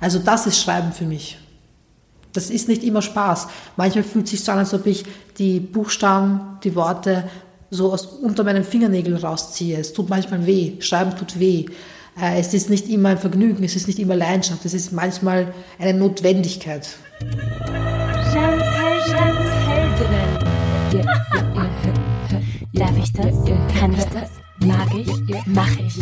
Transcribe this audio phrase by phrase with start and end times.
[0.00, 1.38] Also das ist Schreiben für mich.
[2.32, 3.48] Das ist nicht immer Spaß.
[3.76, 5.04] Manchmal fühlt es sich so an, als ob ich
[5.38, 7.28] die Buchstaben, die Worte
[7.70, 9.78] so aus unter meinen Fingernägeln rausziehe.
[9.78, 10.74] Es tut manchmal weh.
[10.80, 11.66] Schreiben tut weh.
[12.20, 15.52] Äh, es ist nicht immer ein Vergnügen, es ist nicht immer Leidenschaft, es ist manchmal
[15.78, 16.88] eine Notwendigkeit.
[22.72, 23.34] Darf ich das?
[23.78, 24.30] Kann ich das?
[24.60, 25.08] Mag ich?
[25.46, 26.00] Mach ich?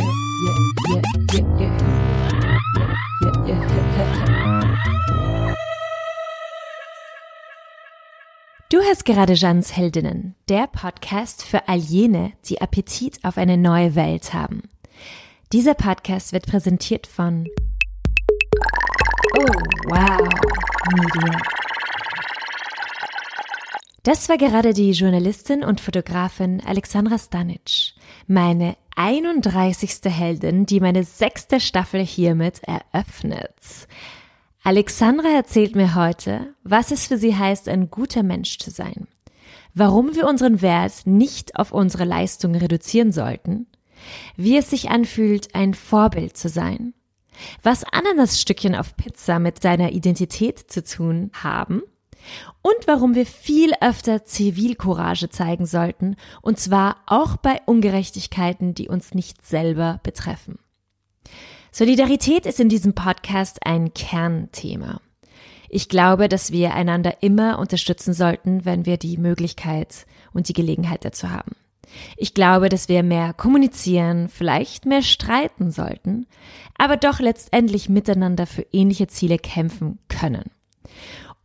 [8.70, 13.94] Du hörst gerade Jans Heldinnen, der Podcast für all jene, die Appetit auf eine neue
[13.94, 14.68] Welt haben.
[15.52, 17.46] Dieser Podcast wird präsentiert von
[19.38, 19.46] Oh,
[19.86, 20.28] wow,
[20.92, 21.63] Media.
[24.04, 27.94] Das war gerade die Journalistin und Fotografin Alexandra Stanic,
[28.26, 29.90] meine 31.
[30.04, 33.88] Heldin, die meine sechste Staffel hiermit eröffnet.
[34.62, 39.08] Alexandra erzählt mir heute, was es für sie heißt, ein guter Mensch zu sein,
[39.72, 43.68] warum wir unseren Wert nicht auf unsere Leistung reduzieren sollten,
[44.36, 46.92] wie es sich anfühlt, ein Vorbild zu sein,
[47.62, 51.80] was Ananasstückchen auf Pizza mit seiner Identität zu tun haben
[52.62, 59.14] und warum wir viel öfter Zivilcourage zeigen sollten, und zwar auch bei Ungerechtigkeiten, die uns
[59.14, 60.58] nicht selber betreffen.
[61.72, 65.00] Solidarität ist in diesem Podcast ein Kernthema.
[65.68, 71.04] Ich glaube, dass wir einander immer unterstützen sollten, wenn wir die Möglichkeit und die Gelegenheit
[71.04, 71.56] dazu haben.
[72.16, 76.26] Ich glaube, dass wir mehr kommunizieren, vielleicht mehr streiten sollten,
[76.78, 80.50] aber doch letztendlich miteinander für ähnliche Ziele kämpfen können.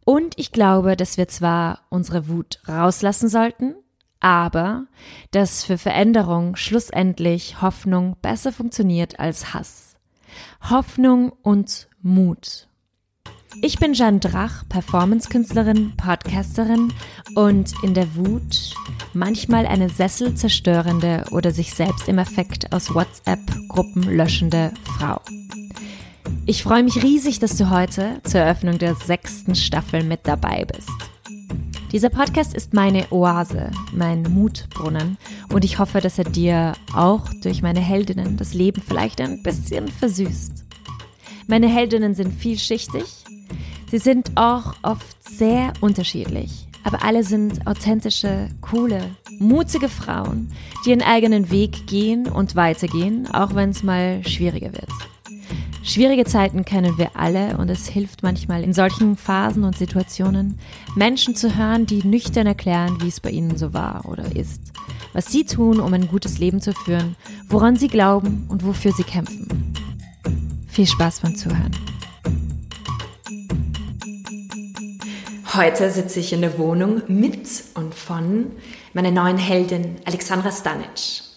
[0.09, 3.75] Und ich glaube, dass wir zwar unsere Wut rauslassen sollten,
[4.19, 4.87] aber
[5.29, 9.97] dass für Veränderung schlussendlich Hoffnung besser funktioniert als Hass.
[10.67, 12.67] Hoffnung und Mut.
[13.61, 16.91] Ich bin Jeanne Drach, Performancekünstlerin, Podcasterin
[17.35, 18.73] und in der Wut
[19.13, 25.21] manchmal eine sesselzerstörende oder sich selbst im Effekt aus WhatsApp-Gruppen löschende Frau.
[26.45, 30.89] Ich freue mich riesig, dass du heute zur Eröffnung der sechsten Staffel mit dabei bist.
[31.91, 35.17] Dieser Podcast ist meine Oase, mein Mutbrunnen
[35.51, 39.87] und ich hoffe, dass er dir auch durch meine Heldinnen das Leben vielleicht ein bisschen
[39.87, 40.65] versüßt.
[41.47, 43.05] Meine Heldinnen sind vielschichtig,
[43.89, 49.01] sie sind auch oft sehr unterschiedlich, aber alle sind authentische, coole,
[49.39, 50.51] mutige Frauen,
[50.85, 54.91] die ihren eigenen Weg gehen und weitergehen, auch wenn es mal schwieriger wird.
[55.89, 60.59] Schwierige Zeiten kennen wir alle und es hilft manchmal in solchen Phasen und Situationen,
[60.93, 64.61] Menschen zu hören, die nüchtern erklären, wie es bei ihnen so war oder ist,
[65.13, 67.15] was sie tun, um ein gutes Leben zu führen,
[67.47, 69.73] woran sie glauben und wofür sie kämpfen.
[70.67, 71.75] Viel Spaß beim Zuhören.
[75.55, 78.51] Heute sitze ich in der Wohnung mit und von
[78.93, 81.28] meiner neuen Heldin Alexandra Stanic.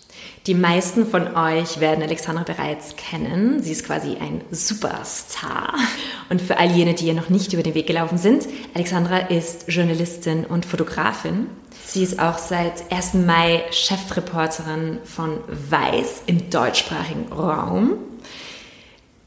[0.47, 3.63] Die meisten von euch werden Alexandra bereits kennen.
[3.63, 5.75] Sie ist quasi ein Superstar.
[6.31, 9.67] Und für all jene, die ihr noch nicht über den Weg gelaufen sind, Alexandra ist
[9.69, 11.47] Journalistin und Fotografin.
[11.87, 13.15] Sie ist auch seit 1.
[13.15, 17.99] Mai Chefreporterin von Weiß im deutschsprachigen Raum.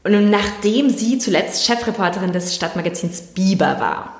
[0.04, 4.14] Und nachdem sie zuletzt Chefreporterin des Stadtmagazins Biber war.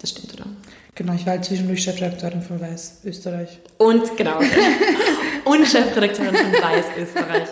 [0.00, 0.46] Das stimmt, oder?
[0.94, 3.58] Genau, ich war halt zwischendurch Chefredakteurin von Weiß Österreich.
[3.76, 4.40] Und genau.
[5.48, 7.48] und Chefredakteurin von Weiß Österreich.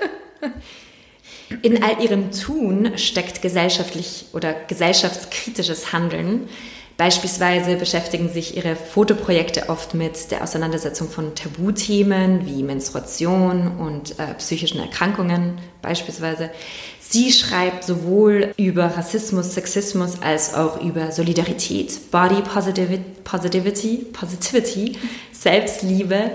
[1.62, 6.48] In all ihrem Tun steckt gesellschaftlich oder gesellschaftskritisches Handeln.
[6.96, 14.32] Beispielsweise beschäftigen sich ihre Fotoprojekte oft mit der Auseinandersetzung von Tabuthemen wie Menstruation und äh,
[14.38, 16.50] psychischen Erkrankungen beispielsweise.
[16.98, 24.98] Sie schreibt sowohl über Rassismus, Sexismus als auch über Solidarität, Body Positivity, Positivity,
[25.32, 26.30] Selbstliebe,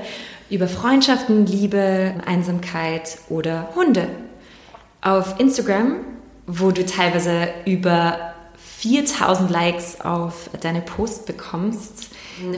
[0.52, 4.08] über Freundschaften, Liebe, Einsamkeit oder Hunde.
[5.02, 5.96] Auf Instagram,
[6.46, 8.34] wo du teilweise über
[8.78, 12.10] 4000 Likes auf deine Post bekommst,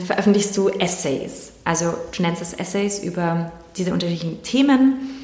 [0.04, 1.52] veröffentlichst du Essays.
[1.64, 5.14] Also du nennst es Essays über diese unterschiedlichen Themen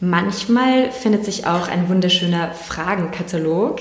[0.00, 3.80] Manchmal findet sich auch ein wunderschöner Fragenkatalog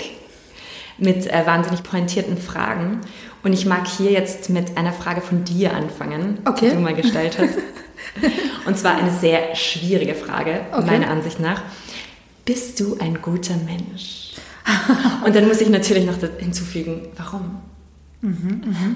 [0.97, 3.01] mit äh, wahnsinnig pointierten Fragen.
[3.43, 6.69] Und ich mag hier jetzt mit einer Frage von dir anfangen, okay.
[6.69, 7.59] die du mal gestellt hast.
[8.65, 10.85] Und zwar eine sehr schwierige Frage, okay.
[10.85, 11.61] meiner Ansicht nach.
[12.45, 14.33] Bist du ein guter Mensch?
[15.25, 17.61] Und dann muss ich natürlich noch hinzufügen, warum?
[18.21, 18.95] Mhm, mhm.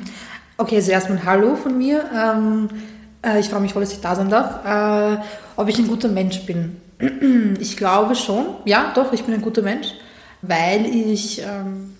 [0.57, 2.03] Okay, also erstmal Hallo von mir.
[2.13, 2.69] Ähm,
[3.25, 4.65] äh, ich freue mich voll, dass ich da sein darf.
[4.65, 5.21] Äh,
[5.55, 6.77] ob ich ein guter Mensch bin?
[7.59, 8.45] Ich glaube schon.
[8.65, 9.87] Ja, doch, ich bin ein guter Mensch,
[10.41, 11.95] weil ich ähm,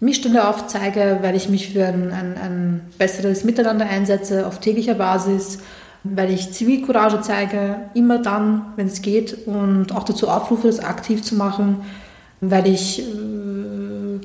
[0.00, 5.58] Missstände aufzeige, weil ich mich für ein, ein, ein besseres Miteinander einsetze auf täglicher Basis,
[6.02, 11.22] weil ich Zivilcourage zeige, immer dann, wenn es geht und auch dazu aufrufe, das aktiv
[11.22, 11.78] zu machen,
[12.40, 14.20] weil ich, äh,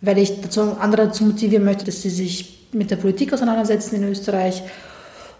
[0.00, 4.04] weil ich dazu, andere dazu motivieren möchte, dass sie sich mit der Politik auseinandersetzen in
[4.04, 4.62] Österreich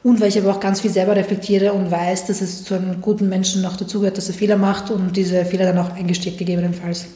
[0.02, 3.02] und weil ich aber auch ganz viel selber reflektiere und weiß, dass es zu einem
[3.02, 7.06] guten Menschen noch dazugehört, dass er Fehler macht und diese Fehler dann auch eingesteht gegebenenfalls.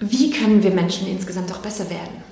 [0.00, 2.24] Wie können wir Menschen insgesamt auch besser werden?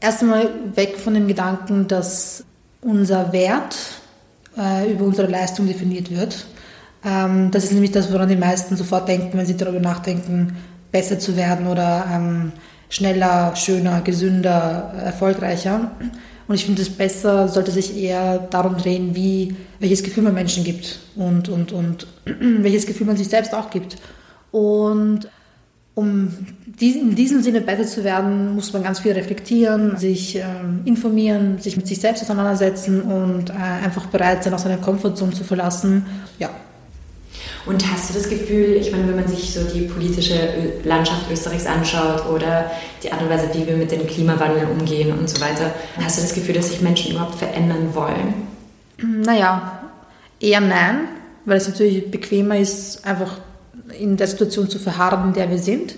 [0.00, 2.44] Erst einmal weg von dem Gedanken, dass
[2.82, 3.76] unser Wert
[4.56, 6.46] äh, über unsere Leistung definiert wird.
[7.04, 10.56] Ähm, das ist nämlich das, woran die meisten sofort denken, wenn sie darüber nachdenken,
[10.92, 12.52] besser zu werden oder ähm,
[12.88, 15.92] schneller, schöner, gesünder, erfolgreicher.
[16.48, 20.64] Und ich finde, es besser sollte sich eher darum drehen, wie, welches Gefühl man Menschen
[20.64, 23.96] gibt und, und, und welches Gefühl man sich selbst auch gibt.
[24.50, 25.28] Und
[26.00, 26.34] um
[26.80, 31.76] in diesem Sinne besser zu werden, muss man ganz viel reflektieren, sich ähm, informieren, sich
[31.76, 36.06] mit sich selbst auseinandersetzen und äh, einfach bereit sein, aus seiner Komfortzone zu verlassen.
[36.38, 36.48] Ja.
[37.66, 40.34] Und hast du das Gefühl, ich meine, wenn man sich so die politische
[40.84, 42.70] Landschaft Österreichs anschaut oder
[43.02, 46.22] die Art und Weise, wie wir mit dem Klimawandel umgehen und so weiter, hast du
[46.22, 48.34] das Gefühl, dass sich Menschen überhaupt verändern wollen?
[48.96, 49.80] Naja,
[50.40, 51.08] eher nein,
[51.44, 53.38] weil es natürlich bequemer ist, einfach
[53.98, 55.96] in der Situation zu verharren, in der wir sind.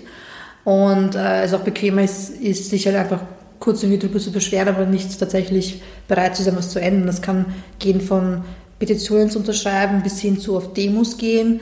[0.63, 3.21] Und äh, es auch bequemer ist, ist sich einfach
[3.59, 7.07] kurz irgendwie drüber zu beschweren, aber nicht tatsächlich bereit zu sein, was zu ändern.
[7.07, 7.45] Das kann
[7.79, 8.43] gehen von
[8.79, 11.61] Petitionen zu unterschreiben bis hin zu auf Demos gehen,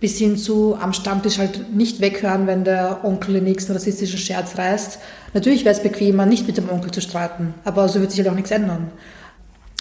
[0.00, 4.56] bis hin zu am Stammtisch halt nicht weghören, wenn der Onkel den nächsten rassistischen Scherz
[4.56, 4.98] reißt.
[5.34, 8.30] Natürlich wäre es bequemer, nicht mit dem Onkel zu streiten, aber so wird sich halt
[8.30, 8.90] auch nichts ändern.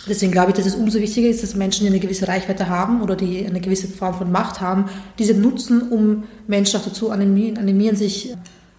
[0.07, 3.01] Deswegen glaube ich, dass es umso wichtiger ist, dass Menschen, die eine gewisse Reichweite haben
[3.01, 4.85] oder die eine gewisse Form von Macht haben,
[5.19, 8.35] diese nutzen, um Menschen auch dazu animieren, animieren sich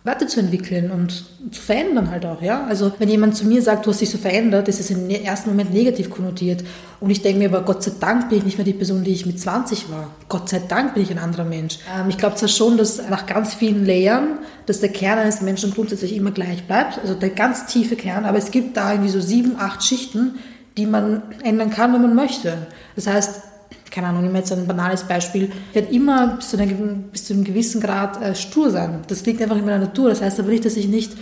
[0.06, 2.64] weiterzuentwickeln und zu verändern halt auch, ja.
[2.69, 5.50] Also wenn jemand zu mir sagt, du hast dich so verändert, ist es im ersten
[5.50, 6.62] Moment negativ konnotiert.
[7.00, 9.11] Und ich denke mir aber, Gott sei Dank bin ich nicht mehr die Person, die
[9.11, 10.14] ich mit 20 war.
[10.28, 11.78] Gott sei Dank bin ich ein anderer Mensch.
[11.93, 15.73] Ähm, ich glaube zwar schon, dass nach ganz vielen Layern, dass der Kern eines Menschen
[15.73, 19.20] grundsätzlich immer gleich bleibt, also der ganz tiefe Kern, aber es gibt da irgendwie so
[19.20, 20.37] sieben, acht Schichten,
[20.76, 22.67] die man ändern kann, wenn man möchte.
[22.94, 23.43] Das heißt,
[23.90, 27.25] keine Ahnung, ich nehme jetzt ein banales Beispiel, ich werde immer bis zu, einem, bis
[27.25, 29.00] zu einem gewissen Grad äh, stur sein.
[29.08, 30.11] Das liegt einfach in meiner Natur.
[30.11, 31.12] Das heißt aber nicht, dass ich nicht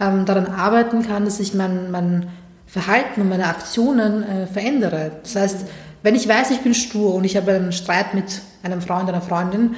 [0.00, 2.26] ähm, daran arbeiten kann, dass ich mein, mein
[2.66, 5.12] Verhalten und meine Aktionen äh, verändere.
[5.22, 5.66] Das heißt,
[6.02, 9.22] wenn ich weiß, ich bin stur und ich habe einen Streit mit einem Freund, einer
[9.22, 9.76] Freundin,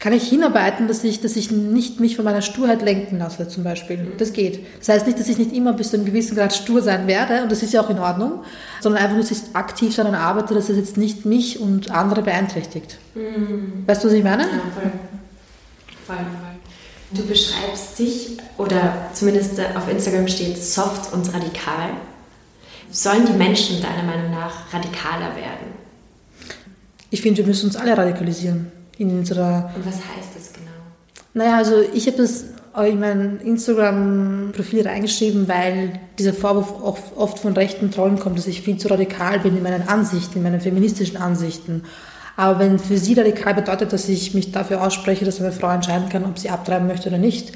[0.00, 3.62] kann ich hinarbeiten, dass ich, dass ich nicht mich von meiner Sturheit lenken lasse, zum
[3.62, 3.98] Beispiel.
[3.98, 4.12] Mhm.
[4.16, 4.60] Das geht.
[4.78, 7.42] Das heißt nicht, dass ich nicht immer bis zu einem gewissen Grad stur sein werde,
[7.42, 8.42] und das ist ja auch in Ordnung,
[8.80, 12.22] sondern einfach nur, dass ich aktiv daran arbeite, dass es jetzt nicht mich und andere
[12.22, 12.98] beeinträchtigt.
[13.14, 13.84] Mhm.
[13.86, 14.44] Weißt du, was ich meine?
[14.44, 14.92] Ja, voll.
[16.06, 16.24] Voll, voll.
[17.12, 21.90] Du beschreibst dich, oder zumindest auf Instagram steht soft und radikal.
[22.90, 25.74] Sollen die Menschen deiner Meinung nach radikaler werden?
[27.10, 29.70] Ich finde, wir müssen uns alle radikalisieren in unserer.
[29.74, 30.70] Und was heißt das genau?
[31.32, 32.44] Naja, also ich habe das
[32.86, 36.72] in mein Instagram-Profil reingeschrieben, weil dieser Vorwurf
[37.16, 40.44] oft von rechten Trollen kommt, dass ich viel zu radikal bin in meinen Ansichten, in
[40.44, 41.82] meinen feministischen Ansichten.
[42.36, 46.08] Aber wenn für sie radikal bedeutet, dass ich mich dafür ausspreche, dass eine Frau entscheiden
[46.08, 47.52] kann, ob sie abtreiben möchte oder nicht,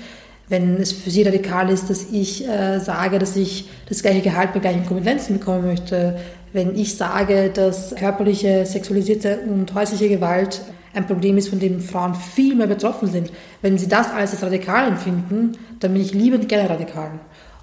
[0.49, 4.53] wenn es für sie radikal ist, dass ich äh, sage, dass ich das gleiche Gehalt
[4.53, 6.19] bei gleichen Kompetenzen bekommen möchte,
[6.53, 10.61] wenn ich sage, dass körperliche, sexualisierte und häusliche Gewalt
[10.95, 13.31] ein Problem ist, von dem Frauen viel mehr betroffen sind.
[13.63, 17.11] Wenn sie das als radikal empfinden, dann bin ich liebend gerne radikal.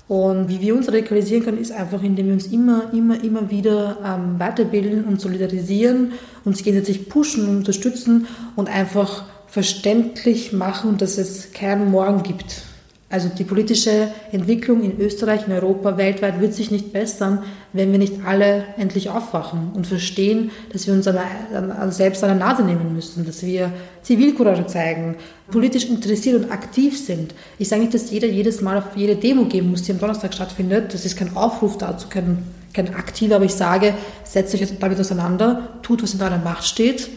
[0.07, 3.97] Und wie wir uns radikalisieren können, ist einfach, indem wir uns immer, immer, immer wieder
[4.03, 6.11] ähm, weiterbilden und solidarisieren,
[6.43, 12.63] uns gegenseitig pushen und unterstützen und einfach verständlich machen, dass es keinen Morgen gibt.
[13.11, 17.99] Also die politische Entwicklung in Österreich, in Europa, weltweit wird sich nicht bessern, wenn wir
[17.99, 21.19] nicht alle endlich aufwachen und verstehen, dass wir uns an,
[21.53, 25.17] an, selbst an der Nase nehmen müssen, dass wir Zivilcourage zeigen,
[25.51, 27.35] politisch interessiert und aktiv sind.
[27.59, 30.33] Ich sage nicht, dass jeder jedes Mal auf jede Demo gehen muss, die am Donnerstag
[30.33, 30.93] stattfindet.
[30.93, 32.37] Das ist kein Aufruf dazu, kein,
[32.73, 37.09] kein aktiver, aber ich sage, setzt euch damit auseinander, tut, was in eurer Macht steht,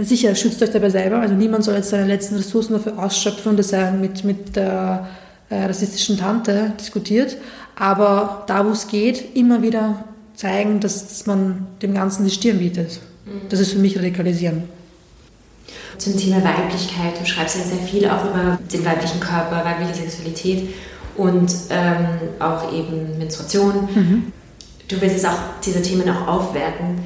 [0.00, 1.20] Sicher, schützt euch dabei selber.
[1.20, 5.08] Also niemand soll jetzt seine letzten Ressourcen dafür ausschöpfen, dass er mit, mit der
[5.50, 7.36] äh, rassistischen Tante diskutiert.
[7.76, 10.04] Aber da, wo es geht, immer wieder
[10.34, 13.00] zeigen, dass, dass man dem Ganzen die Stirn bietet.
[13.24, 13.48] Mhm.
[13.48, 14.64] Das ist für mich Radikalisieren.
[15.98, 20.68] Zum Thema Weiblichkeit, du schreibst ja sehr viel auch über den weiblichen Körper, weibliche Sexualität
[21.16, 22.06] und ähm,
[22.38, 23.88] auch eben Menstruation.
[23.94, 24.32] Mhm.
[24.88, 26.98] Du willst jetzt auch diese Themen auch aufwerten.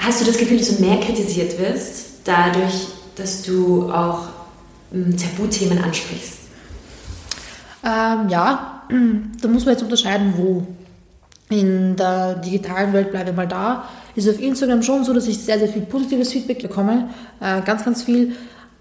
[0.00, 4.28] Hast du das Gefühl, dass du mehr kritisiert wirst, dadurch, dass du auch
[4.90, 6.38] hm, Tabuthemen ansprichst?
[7.84, 8.82] Ähm, ja,
[9.42, 10.66] da muss man jetzt unterscheiden, wo.
[11.50, 13.88] In der digitalen Welt bleibe ich mal da.
[14.14, 17.10] Ist auf Instagram schon so, dass ich sehr, sehr viel positives Feedback bekomme.
[17.40, 18.36] Äh, ganz, ganz viel.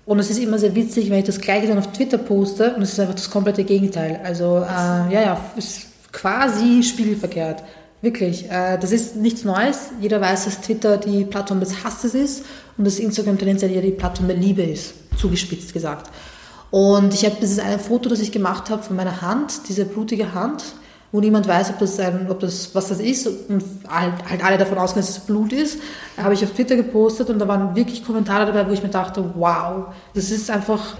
[0.05, 2.83] Und es ist immer sehr witzig, wenn ich das Gleiche dann auf Twitter poste und
[2.83, 4.21] es ist einfach das komplette Gegenteil.
[4.23, 7.63] Also, äh, ja, ja, ist quasi spiegelverkehrt.
[8.01, 8.49] Wirklich.
[8.49, 9.89] Äh, das ist nichts Neues.
[9.99, 12.45] Jeder weiß, dass Twitter die Plattform des Hasses ist
[12.77, 14.93] und dass Instagram tendenziell eher die Plattform der Liebe ist.
[15.17, 16.09] Zugespitzt gesagt.
[16.71, 20.33] Und ich habe dieses eine Foto, das ich gemacht habe von meiner Hand, diese blutige
[20.33, 20.63] Hand,
[21.11, 24.59] wo niemand weiß, ob das, ein, ob das was das ist und halt, halt alle
[24.59, 25.79] davon ausgehen, dass es Blut ist,
[26.17, 29.33] habe ich auf Twitter gepostet und da waren wirklich Kommentare dabei, wo ich mir dachte,
[29.35, 30.97] wow, das ist einfach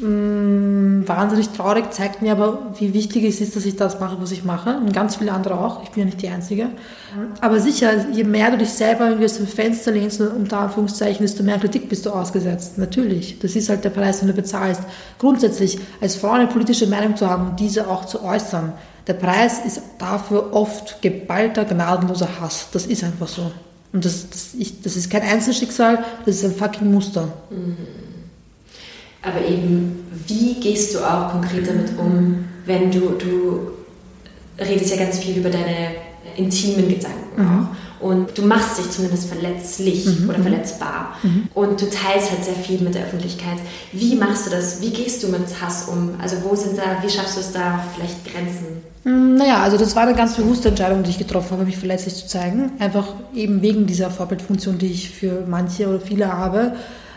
[0.00, 4.16] mh, mm, wahnsinnig traurig, zeigt mir aber, wie wichtig es ist, dass ich das mache,
[4.20, 5.82] was ich mache und ganz viele andere auch.
[5.82, 6.68] Ich bin ja nicht die Einzige.
[7.40, 11.42] Aber sicher, je mehr du dich selber irgendwie aus dem Fenster lehnst, unter Anführungszeichen, desto
[11.42, 12.78] mehr Kritik bist du ausgesetzt.
[12.78, 13.38] Natürlich.
[13.40, 14.82] Das ist halt der Preis, den du bezahlst.
[15.18, 18.72] Grundsätzlich, als Frau eine politische Meinung zu haben und diese auch zu äußern,
[19.06, 22.68] der Preis ist dafür oft geballter, gnadenloser Hass.
[22.72, 23.50] Das ist einfach so.
[23.92, 27.32] Und das, das, ich, das ist kein Einzelschicksal, das ist ein fucking Muster.
[27.50, 27.76] Mhm.
[29.22, 33.72] Aber eben, wie gehst du auch konkret damit um, wenn du, du
[34.58, 35.92] redest ja ganz viel über deine
[36.36, 37.46] intimen Gedanken mhm.
[37.46, 37.66] auch.
[38.00, 40.30] Und du machst dich zumindest verletzlich mhm.
[40.30, 40.42] oder mhm.
[40.42, 41.16] verletzbar.
[41.22, 41.48] Mhm.
[41.54, 43.58] Und du teilst halt sehr viel mit der Öffentlichkeit.
[43.92, 44.80] Wie machst du das?
[44.80, 46.14] Wie gehst du mit Hass um?
[46.20, 48.82] Also wo sind da, wie schaffst du es da vielleicht Grenzen?
[49.04, 52.14] Mm, naja, also das war eine ganz bewusste Entscheidung, die ich getroffen habe, mich verletzlich
[52.14, 52.72] zu zeigen.
[52.78, 56.76] Einfach eben wegen dieser Vorbildfunktion, die ich für manche oder viele habe.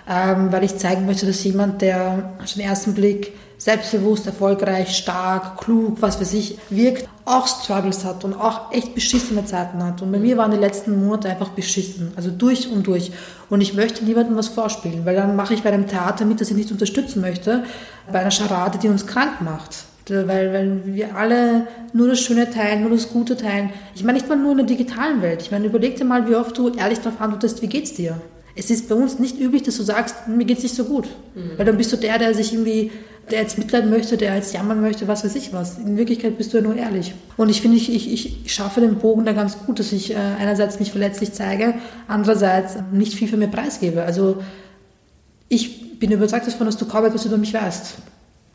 [0.10, 5.58] Ähm, weil ich zeigen möchte, dass jemand, der auf den ersten Blick selbstbewusst, erfolgreich, stark,
[5.58, 10.02] klug, was für sich wirkt, auch Struggles hat und auch echt beschissene Zeiten hat.
[10.02, 13.14] Und bei mir waren die letzten Monate einfach beschissen, also durch und durch.
[13.50, 16.50] Und ich möchte niemandem was vorspielen, weil dann mache ich bei einem Theater mit, das
[16.50, 17.64] ich nicht unterstützen möchte,
[18.12, 19.86] bei einer Charade, die uns krank macht.
[20.10, 23.70] Weil, weil wir alle nur das Schöne teilen, nur das Gute teilen.
[23.96, 25.42] Ich meine nicht mal nur in der digitalen Welt.
[25.42, 28.20] Ich meine, überleg dir mal, wie oft du ehrlich darauf antwortest, wie geht's dir?
[28.56, 31.08] Es ist bei uns nicht üblich, dass du sagst, mir geht's nicht so gut.
[31.36, 31.58] Mhm.
[31.58, 32.92] Weil dann bist du der, der sich irgendwie,
[33.32, 35.80] der jetzt mitleiden möchte, der jetzt jammern möchte, was weiß ich was.
[35.80, 37.16] In Wirklichkeit bist du ja nur ehrlich.
[37.36, 40.18] Und ich finde, ich, ich, ich schaffe den Bogen da ganz gut, dass ich äh,
[40.40, 41.74] einerseits mich verletzlich zeige,
[42.08, 44.04] andererseits nicht viel für mir preisgebe.
[44.04, 44.44] Also
[45.50, 47.96] ich bin überzeugt davon, dass du kaum etwas über mich weißt.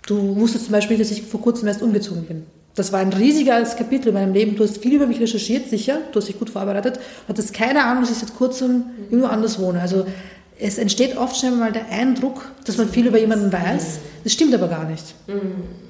[0.06, 2.46] Du wusstest zum Beispiel, dass ich vor kurzem erst umgezogen bin.
[2.78, 4.54] Das war ein riesiges Kapitel in meinem Leben.
[4.56, 5.98] Du hast viel über mich recherchiert, sicher.
[6.12, 7.00] Du hast dich gut vorbereitet.
[7.26, 9.80] Hattest keine Ahnung, dass ich seit kurzem irgendwo anders wohne.
[9.80, 10.06] Also
[10.60, 13.98] es entsteht oft schon mal der Eindruck, dass man viel über jemanden weiß.
[14.22, 15.14] Das stimmt aber gar nicht.
[15.26, 15.87] Mhm.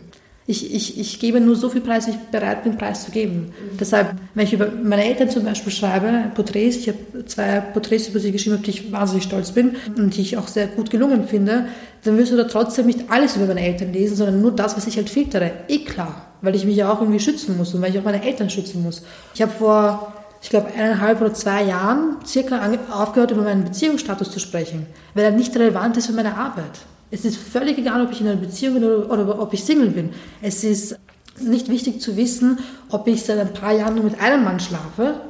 [0.51, 3.53] Ich, ich, ich gebe nur so viel Preis, wie ich bereit bin, Preis zu geben.
[3.53, 3.77] Mhm.
[3.79, 8.19] Deshalb, wenn ich über meine Eltern zum Beispiel schreibe, Porträts, ich habe zwei Porträts über
[8.19, 11.29] sie geschrieben, auf die ich wahnsinnig stolz bin und die ich auch sehr gut gelungen
[11.29, 11.67] finde,
[12.03, 14.87] dann wirst du da trotzdem nicht alles über meine Eltern lesen, sondern nur das, was
[14.87, 15.51] ich halt filtere.
[15.69, 18.25] Eh klar, weil ich mich ja auch irgendwie schützen muss und weil ich auch meine
[18.25, 19.03] Eltern schützen muss.
[19.35, 24.39] Ich habe vor ich glaube, eineinhalb oder zwei Jahren circa aufgehört, über meinen Beziehungsstatus zu
[24.39, 26.79] sprechen, weil er nicht relevant ist für meine Arbeit.
[27.11, 29.91] Es ist völlig egal, ob ich in einer Beziehung bin oder, oder ob ich Single
[29.91, 30.11] bin.
[30.43, 30.99] Es ist
[31.41, 32.59] nicht wichtig zu wissen,
[32.91, 35.21] ob ich seit ein paar Jahren nur mit einem Mann schlafe.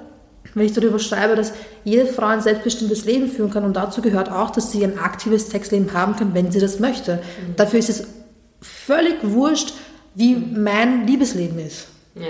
[0.54, 1.52] Wenn ich darüber schreibe, dass
[1.84, 5.50] jede Frau ein selbstbestimmtes Leben führen kann und dazu gehört auch, dass sie ein aktives
[5.50, 7.16] Sexleben haben kann, wenn sie das möchte.
[7.16, 7.56] Mhm.
[7.56, 8.06] Dafür ist es
[8.60, 9.74] völlig wurscht,
[10.14, 11.88] wie mein Liebesleben ist.
[12.14, 12.26] Ja,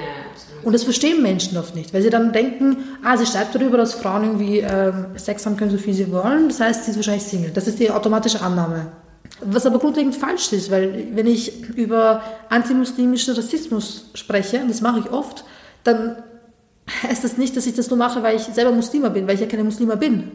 [0.64, 3.95] und das verstehen Menschen oft nicht, weil sie dann denken, ah, sie schreibt darüber, dass
[3.95, 7.23] Frauen irgendwie äh, Sex haben können, so viel sie wollen, das heißt, sie ist wahrscheinlich
[7.23, 7.52] Single.
[7.55, 8.93] Das ist die automatische Annahme.
[9.40, 15.00] Was aber grundlegend falsch ist, weil wenn ich über antimuslimischen Rassismus spreche, und das mache
[15.00, 15.45] ich oft,
[15.85, 16.16] dann
[17.02, 19.40] heißt das nicht, dass ich das nur mache, weil ich selber Muslima bin, weil ich
[19.40, 20.30] ja keine Muslima bin.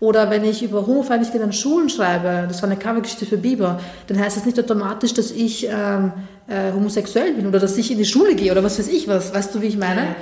[0.00, 4.18] Oder wenn ich über Homofeindlichkeit an Schulen schreibe, das war eine Covergeschichte für Bieber, dann
[4.18, 6.12] heißt das nicht automatisch, dass ich ähm,
[6.48, 9.34] äh, homosexuell bin oder dass ich in die Schule gehe oder was weiß ich was.
[9.34, 10.16] Weißt du, wie ich meine?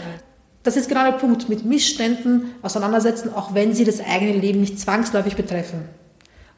[0.65, 4.81] Das ist genau der Punkt, mit Missständen auseinandersetzen, auch wenn sie das eigene Leben nicht
[4.81, 5.89] zwangsläufig betreffen.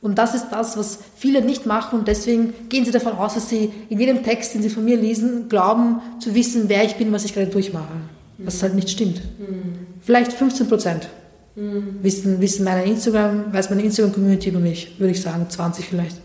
[0.03, 3.51] Und das ist das, was viele nicht machen und deswegen gehen sie davon aus, dass
[3.51, 7.13] sie in jedem Text, den sie von mir lesen, glauben zu wissen, wer ich bin,
[7.13, 7.93] was ich gerade durchmache.
[8.39, 9.21] Was halt nicht stimmt.
[9.39, 9.87] Mhm.
[10.01, 11.09] Vielleicht 15 Prozent
[11.55, 11.99] mhm.
[12.03, 16.17] wissen, wissen meine Instagram, weiß meine Instagram-Community über mich, würde ich sagen, 20 vielleicht.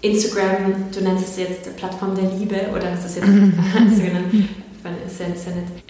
[0.00, 3.26] Instagram, du nennst es jetzt Plattform der Liebe oder hast du es jetzt
[3.96, 4.48] so genannt?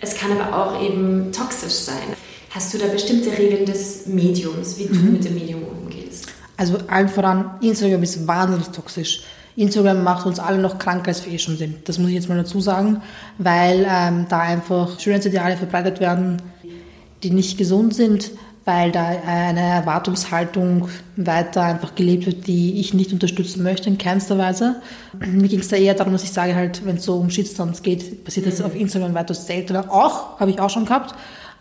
[0.01, 2.15] Es kann aber auch eben toxisch sein.
[2.55, 5.13] Hast du da bestimmte Regeln des Mediums, wie du mhm.
[5.15, 6.29] mit dem Medium umgehst?
[6.57, 9.25] Also allen voran, Instagram ist wahnsinnig toxisch.
[9.57, 11.89] Instagram macht uns alle noch kranker, als wir eh schon sind.
[11.89, 13.03] Das muss ich jetzt mal dazu sagen,
[13.39, 16.41] weil ähm, da einfach Schönheitsideale verbreitet werden,
[17.25, 18.31] die nicht gesund sind.
[18.67, 24.39] weil da eine Erwartungshaltung weiter einfach gelebt wird, die ich nicht unterstützen möchte in keinster
[24.39, 24.77] Weise.
[25.19, 27.83] Mir ging es da eher darum, dass ich sage halt, wenn es so um Shitstorms
[27.83, 28.65] geht, passiert das mhm.
[28.65, 29.93] auf Instagram weitaus seltener.
[29.93, 31.15] Auch, habe ich auch schon gehabt,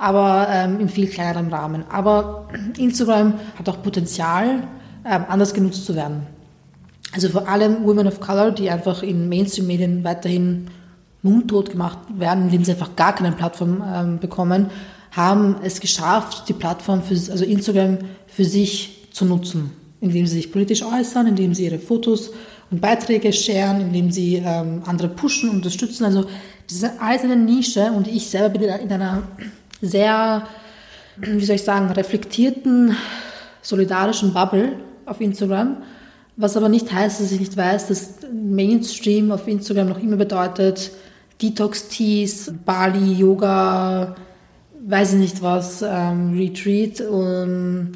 [0.03, 1.85] aber ähm, in viel kleinerem Rahmen.
[1.89, 4.67] Aber Instagram hat auch Potenzial,
[5.05, 6.27] ähm, anders genutzt zu werden.
[7.13, 10.67] Also vor allem Women of Color, die einfach in Mainstream-Medien weiterhin
[11.21, 14.71] mundtot gemacht werden, indem sie einfach gar keine Plattform ähm, bekommen,
[15.11, 20.51] haben es geschafft, die Plattform, für, also Instagram, für sich zu nutzen, indem sie sich
[20.51, 22.31] politisch äußern, indem sie ihre Fotos
[22.71, 26.03] und Beiträge sharen, indem sie ähm, andere pushen, unterstützen.
[26.03, 26.25] Also
[26.67, 29.23] das ist alles eine Nische und ich selber bin in einer
[29.83, 30.47] sehr,
[31.17, 32.95] wie soll ich sagen, reflektierten,
[33.61, 34.73] solidarischen Bubble
[35.05, 35.77] auf Instagram.
[36.35, 40.91] Was aber nicht heißt, dass ich nicht weiß, dass Mainstream auf Instagram noch immer bedeutet
[41.41, 44.15] Detox-Teas, Bali, Yoga,
[44.85, 47.91] weiß ich nicht was, ähm, Retreat, um,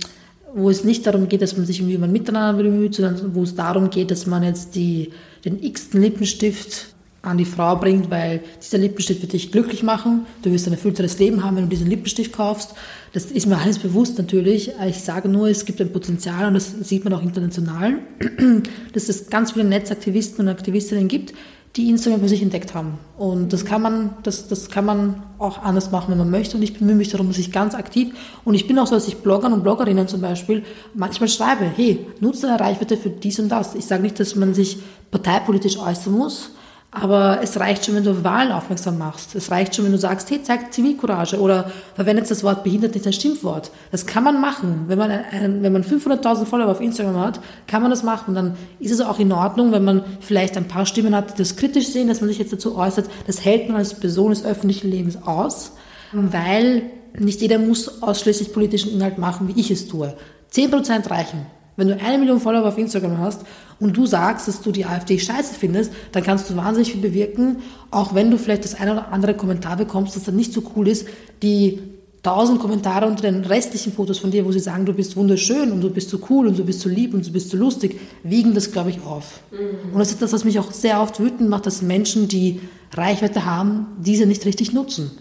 [0.54, 3.90] wo es nicht darum geht, dass man sich irgendwie miteinander bemüht, sondern wo es darum
[3.90, 5.12] geht, dass man jetzt die,
[5.46, 6.88] den x-ten Lippenstift
[7.22, 10.26] an die Frau bringt, weil dieser Lippenstift wird dich glücklich machen.
[10.44, 12.74] Du wirst ein erfüllteres Leben haben, wenn du diesen Lippenstift kaufst.
[13.14, 14.72] Das ist mir alles bewusst natürlich.
[14.88, 18.00] Ich sage nur, es gibt ein Potenzial und das sieht man auch international,
[18.94, 21.34] dass es ganz viele Netzaktivisten und Aktivistinnen gibt,
[21.76, 22.98] die Instagram für sich entdeckt haben.
[23.18, 26.58] Und das kann man, das, das kann man auch anders machen, wenn man möchte.
[26.58, 29.08] Und ich bemühe mich darum, dass ich ganz aktiv, und ich bin auch so, dass
[29.08, 30.64] ich Bloggern und Bloggerinnen zum Beispiel
[30.96, 33.76] manchmal schreibe, hey, nutze deine Reichweite für dies und das.
[33.76, 34.80] Ich sage nicht, dass man sich
[35.12, 36.52] parteipolitisch äußern muss,
[36.90, 39.36] aber es reicht schon, wenn du Wahlen aufmerksam machst.
[39.36, 43.06] Es reicht schon, wenn du sagst, hey, zeig Zivilcourage oder verwendet das Wort behindert nicht
[43.06, 43.72] als Schimpfwort.
[43.92, 44.86] Das kann man machen.
[44.88, 48.34] Wenn man, ein, wenn man 500.000 Follower auf Instagram hat, kann man das machen.
[48.34, 51.58] dann ist es auch in Ordnung, wenn man vielleicht ein paar Stimmen hat, die das
[51.58, 53.10] kritisch sehen, dass man sich jetzt dazu äußert.
[53.28, 55.74] Das hält man als Person des öffentlichen Lebens aus,
[56.14, 56.84] weil
[57.20, 60.16] nicht jeder muss ausschließlich politischen Inhalt machen, wie ich es tue.
[60.54, 61.46] 10% reichen.
[61.78, 63.42] Wenn du eine Million Follower auf Instagram hast
[63.80, 67.58] und du sagst, dass du die AfD scheiße findest, dann kannst du wahnsinnig viel bewirken,
[67.92, 70.88] auch wenn du vielleicht das eine oder andere Kommentar bekommst, das dann nicht so cool
[70.88, 71.08] ist,
[71.44, 71.80] die
[72.24, 75.82] tausend Kommentare unter den restlichen Fotos von dir, wo sie sagen, du bist wunderschön und
[75.82, 78.56] du bist so cool und du bist so lieb und du bist so lustig, wiegen
[78.56, 79.40] das, glaube ich, auf.
[79.52, 79.94] Mhm.
[79.94, 82.60] Und das ist das, was mich auch sehr oft wütend macht, dass Menschen, die
[82.94, 85.12] Reichweite haben, diese nicht richtig nutzen.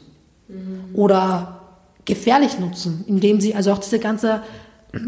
[0.48, 0.94] Mhm.
[0.94, 1.60] Oder
[2.06, 4.40] gefährlich nutzen, indem sie, also auch diese ganze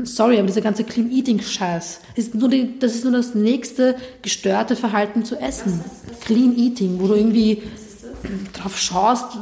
[0.05, 3.96] sorry, aber dieser ganze Clean Eating Scheiß, ist nur die, das ist nur das nächste
[4.22, 5.81] gestörte Verhalten zu essen.
[6.24, 7.62] Clean Eating, wo du irgendwie
[8.53, 9.38] drauf schaust,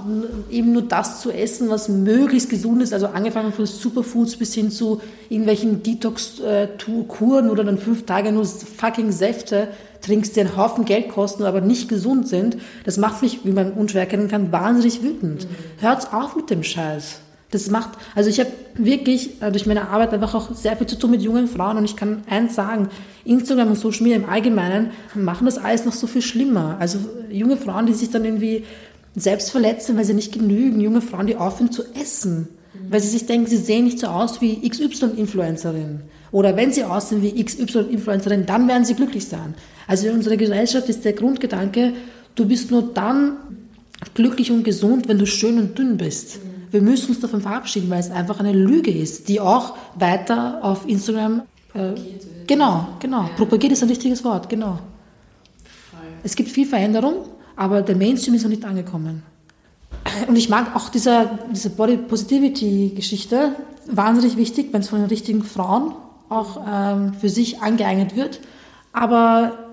[0.51, 4.71] eben nur das zu essen, was möglichst gesund ist, also angefangen von Superfoods bis hin
[4.71, 9.69] zu irgendwelchen Detox-Kuren oder dann fünf Tage nur fucking Säfte
[10.03, 12.59] trinkst, die einen Haufen Geld kosten, aber nicht gesund sind.
[12.85, 15.47] Das macht mich, wie man unschwer erkennen kann, wahnsinnig wütend.
[15.79, 17.21] Hört's auf mit dem Scheiß.
[17.51, 20.99] Das macht, also ich habe wirklich äh, durch meine Arbeit einfach auch sehr viel zu
[20.99, 22.89] tun mit jungen Frauen und ich kann eins sagen,
[23.25, 26.77] Instagram und Social Media im Allgemeinen machen das alles noch so viel schlimmer.
[26.81, 26.99] Also
[27.31, 28.65] junge Frauen, die sich dann irgendwie
[29.15, 32.49] selbst verletzen, weil sie nicht genügen, junge Frauen, die aufhören zu essen,
[32.91, 36.01] weil sie sich denken, sie sehen nicht so aus wie XY-Influencerin.
[36.33, 39.55] Oder wenn sie aussehen wie XY-Influencerin, dann werden sie glücklich sein.
[39.87, 41.93] Also in unserer Gesellschaft ist der Grundgedanke,
[42.35, 43.37] du bist nur dann
[44.15, 48.01] glücklich und gesund, wenn du schön und dünn bist wir müssen uns davon verabschieden, weil
[48.01, 51.43] es einfach eine Lüge ist, die auch weiter auf Instagram
[51.75, 51.93] äh,
[52.47, 53.31] genau, genau, ja.
[53.37, 54.79] propagiert ist ein richtiges Wort, genau.
[55.91, 56.01] Voll.
[56.23, 59.23] Es gibt viel Veränderung, aber der Mainstream ist noch nicht angekommen.
[60.29, 63.53] Und ich mag auch diese, diese Body Positivity Geschichte
[63.87, 65.95] wahnsinnig wichtig, wenn es von den richtigen Frauen
[66.29, 68.41] auch ähm, für sich angeeignet wird.
[68.93, 69.66] Aber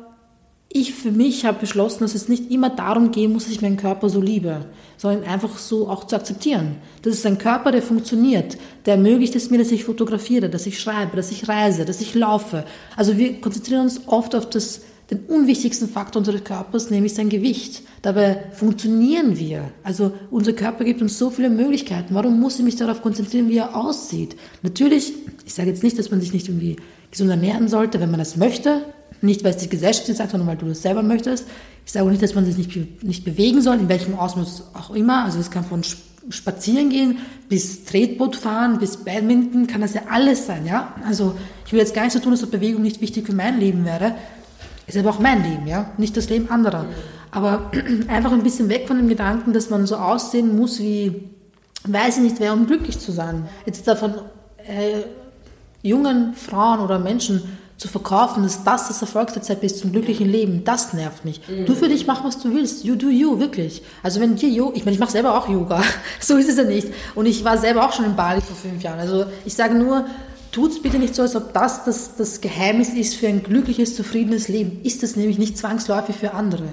[0.74, 3.78] ich für mich habe beschlossen, dass es nicht immer darum gehen muss, dass ich meinen
[3.78, 4.66] Körper so liebe,
[4.98, 6.78] sondern einfach so auch zu akzeptieren.
[7.04, 10.80] Das ist ein Körper, der funktioniert, der ermöglicht es mir, dass ich fotografiere, dass ich
[10.80, 12.66] schreibe, dass ich reise, dass ich laufe.
[12.98, 14.82] Also wir konzentrieren uns oft auf das,
[15.12, 17.84] den unwichtigsten Faktor unseres Körpers, nämlich sein Gewicht.
[18.02, 19.72] Dabei funktionieren wir.
[19.84, 22.16] Also unser Körper gibt uns so viele Möglichkeiten.
[22.16, 24.36] Warum muss ich mich darauf konzentrieren, wie er aussieht?
[24.64, 25.14] Natürlich,
[25.46, 26.78] ich sage jetzt nicht, dass man sich nicht irgendwie
[27.12, 28.82] gesund ernähren sollte, wenn man das möchte.
[29.24, 31.48] Nicht, weil es die Gesellschaft sagt, sondern weil du das selber möchtest.
[31.86, 34.94] Ich sage auch nicht, dass man sich nicht, nicht bewegen soll, in welchem Ausmaß auch
[34.94, 35.24] immer.
[35.24, 35.82] Also es kann von
[36.30, 40.94] Spazieren gehen bis Tretboot fahren, bis Badminton, kann das ja alles sein, ja.
[41.08, 43.86] Also ich will jetzt gar nicht so tun, dass Bewegung nicht wichtig für mein Leben
[43.86, 44.16] wäre.
[44.88, 46.86] Ist aber auch mein Leben, ja, nicht das Leben anderer.
[47.32, 47.72] Aber
[48.10, 51.30] einfach ein bisschen weg von dem Gedanken, dass man so aussehen muss wie,
[51.86, 53.48] weiß ich nicht wer, um glücklich zu sein.
[53.66, 54.16] Jetzt davon
[54.58, 55.04] äh,
[55.82, 57.42] jungen Frauen oder Menschen
[57.78, 61.42] zu verkaufen, dass das das Erfolgsrezept ist zum glücklichen Leben, das nervt mich.
[61.48, 61.66] Mhm.
[61.66, 62.84] Du für dich mach, was du willst.
[62.84, 63.82] You do you, wirklich.
[64.04, 65.82] Also wenn dir Yoga, ich meine, ich mache selber auch Yoga.
[66.20, 66.88] so ist es ja nicht.
[67.16, 69.00] Und ich war selber auch schon in Bali vor fünf Jahren.
[69.00, 70.06] Also ich sage nur,
[70.52, 74.48] tut's bitte nicht so, als ob das, das das Geheimnis ist für ein glückliches, zufriedenes
[74.48, 74.82] Leben.
[74.84, 76.70] Ist es nämlich nicht zwangsläufig für andere.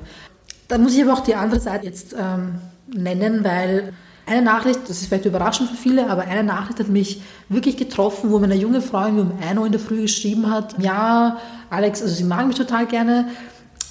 [0.68, 2.60] Da muss ich aber auch die andere Seite jetzt ähm,
[2.94, 3.92] nennen, weil
[4.26, 8.30] eine Nachricht, das ist vielleicht überraschend für viele, aber eine Nachricht hat mich wirklich getroffen,
[8.30, 12.02] wo mir eine junge Frau um 1 Uhr in der Früh geschrieben hat, ja, Alex,
[12.02, 13.26] also sie mag mich total gerne,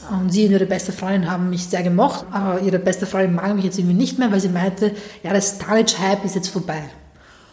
[0.09, 3.53] und sie und ihre beste Freundin haben mich sehr gemocht, aber ihre beste Freundin mag
[3.53, 6.83] mich jetzt irgendwie nicht mehr, weil sie meinte, ja, der Stanic-Hype ist jetzt vorbei.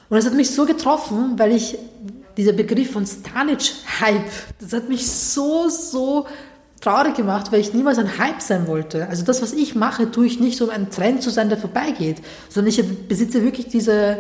[0.09, 1.77] Und das hat mich so getroffen, weil ich,
[2.37, 6.27] dieser Begriff von Stanic-Hype, das hat mich so, so
[6.81, 9.09] traurig gemacht, weil ich niemals ein Hype sein wollte.
[9.09, 12.19] Also das, was ich mache, tue ich nicht, um ein Trend zu sein, der vorbeigeht,
[12.49, 14.19] sondern ich besitze wirklich diese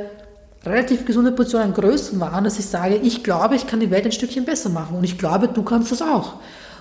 [0.64, 4.12] relativ gesunde Portion an Größenwahn, dass ich sage, ich glaube, ich kann die Welt ein
[4.12, 6.34] Stückchen besser machen und ich glaube, du kannst das auch.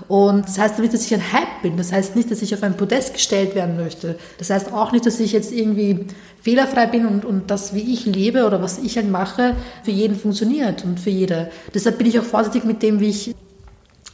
[0.07, 1.77] Und das heißt nicht, dass ich ein Hype bin.
[1.77, 4.17] Das heißt nicht, dass ich auf ein Podest gestellt werden möchte.
[4.37, 6.07] Das heißt auch nicht, dass ich jetzt irgendwie
[6.41, 10.15] fehlerfrei bin und, und das, wie ich lebe oder was ich halt mache, für jeden
[10.15, 11.49] funktioniert und für jede.
[11.73, 13.35] Deshalb bin ich auch vorsichtig mit dem, wie ich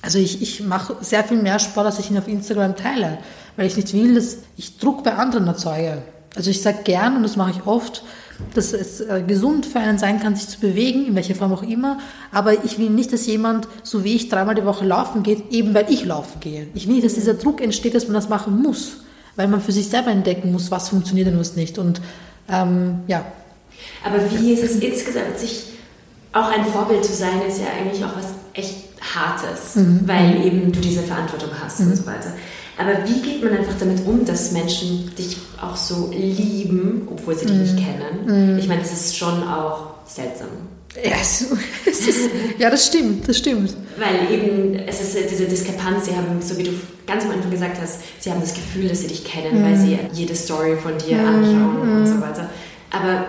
[0.01, 3.19] also ich, ich mache sehr viel mehr Sport, als ich ihn auf Instagram teile,
[3.55, 6.01] weil ich nicht will, dass ich Druck bei anderen erzeuge.
[6.35, 8.03] Also ich sage gern, und das mache ich oft,
[8.53, 11.61] dass es äh, gesund für einen sein kann, sich zu bewegen, in welcher Form auch
[11.61, 11.99] immer.
[12.31, 15.73] Aber ich will nicht, dass jemand, so wie ich, dreimal die Woche laufen geht, eben
[15.73, 16.67] weil ich laufen gehe.
[16.73, 18.97] Ich will nicht, dass dieser Druck entsteht, dass man das machen muss,
[19.35, 21.77] weil man für sich selber entdecken muss, was funktioniert und was nicht.
[21.77, 22.01] Und
[22.49, 23.23] ähm, ja.
[24.03, 25.65] Aber wie ist es insgesamt, sich
[26.33, 30.01] auch ein Vorbild zu sein, ist ja eigentlich auch was echt Hartes, mhm.
[30.05, 31.87] weil eben du diese Verantwortung hast mhm.
[31.87, 32.33] und so weiter.
[32.77, 37.45] Aber wie geht man einfach damit um, dass Menschen dich auch so lieben, obwohl sie
[37.45, 37.61] dich mhm.
[37.61, 38.53] nicht kennen?
[38.53, 38.59] Mhm.
[38.59, 40.47] Ich meine, das ist schon auch seltsam.
[40.95, 41.41] Ja, es
[41.85, 43.75] ist, ja, das stimmt, das stimmt.
[43.97, 46.71] Weil eben, es ist diese Diskrepanz, sie haben, so wie du
[47.07, 49.85] ganz am Anfang gesagt hast, sie haben das Gefühl, dass sie dich kennen, weil mhm.
[49.85, 51.27] sie jede Story von dir mhm.
[51.27, 52.49] anschauen und so weiter.
[52.89, 53.27] Aber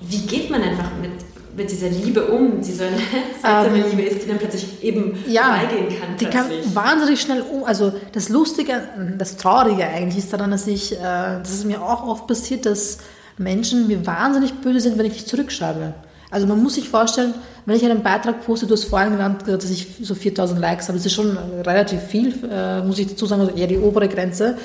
[0.00, 1.10] wie geht man einfach mit
[1.56, 2.96] mit dieser Liebe um, die so eine
[3.42, 6.16] seltsame ähm, Liebe ist, die dann plötzlich eben ja, vorbeigehen kann.
[6.18, 7.64] Die kann wahnsinnig schnell um.
[7.64, 8.88] Also das Lustige,
[9.18, 12.98] das Traurige eigentlich ist daran, dass ich, äh, das ist mir auch oft passiert, dass
[13.38, 15.94] Menschen mir wahnsinnig böse sind, wenn ich nicht zurückschreibe.
[16.32, 17.34] Also man muss sich vorstellen,
[17.66, 20.96] wenn ich einen Beitrag poste, du hast vorhin genannt, dass ich so 4000 Likes habe,
[20.96, 24.56] das ist schon relativ viel, äh, muss ich dazu sagen, also eher die obere Grenze.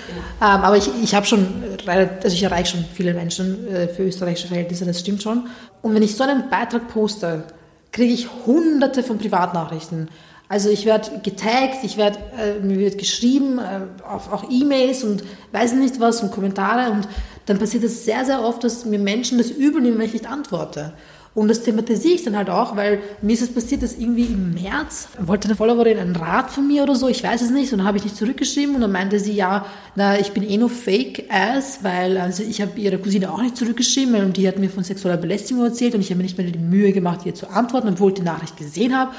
[0.42, 1.46] Ähm, aber ich, ich habe schon,
[1.86, 5.48] also ich erreiche schon viele Menschen äh, für österreichische Verhältnisse, das stimmt schon.
[5.82, 7.44] Und wenn ich so einen Beitrag poste,
[7.92, 10.08] kriege ich hunderte von Privatnachrichten.
[10.48, 15.22] Also ich werde getaggt, ich werde, äh, mir wird geschrieben, äh, auch, auch E-Mails und
[15.52, 17.10] weiß nicht was und Kommentare und
[17.46, 20.30] dann passiert es sehr, sehr oft, dass mir Menschen das übel nehmen, wenn ich nicht
[20.30, 20.94] antworte.
[21.38, 24.56] Und das thematisiere ich dann halt auch, weil mir ist es passiert, dass irgendwie im
[24.56, 27.78] März wollte eine Followerin einen Rat von mir oder so, ich weiß es nicht, und
[27.78, 30.72] dann habe ich nicht zurückgeschrieben und dann meinte sie, ja, na, ich bin eh nur
[30.72, 34.84] Fake-Ass, weil also ich habe ihre Cousine auch nicht zurückgeschrieben, weil die hat mir von
[34.84, 37.90] sexueller Belästigung erzählt und ich habe mir nicht mehr die Mühe gemacht, ihr zu antworten,
[37.90, 39.12] obwohl ich die Nachricht gesehen habe.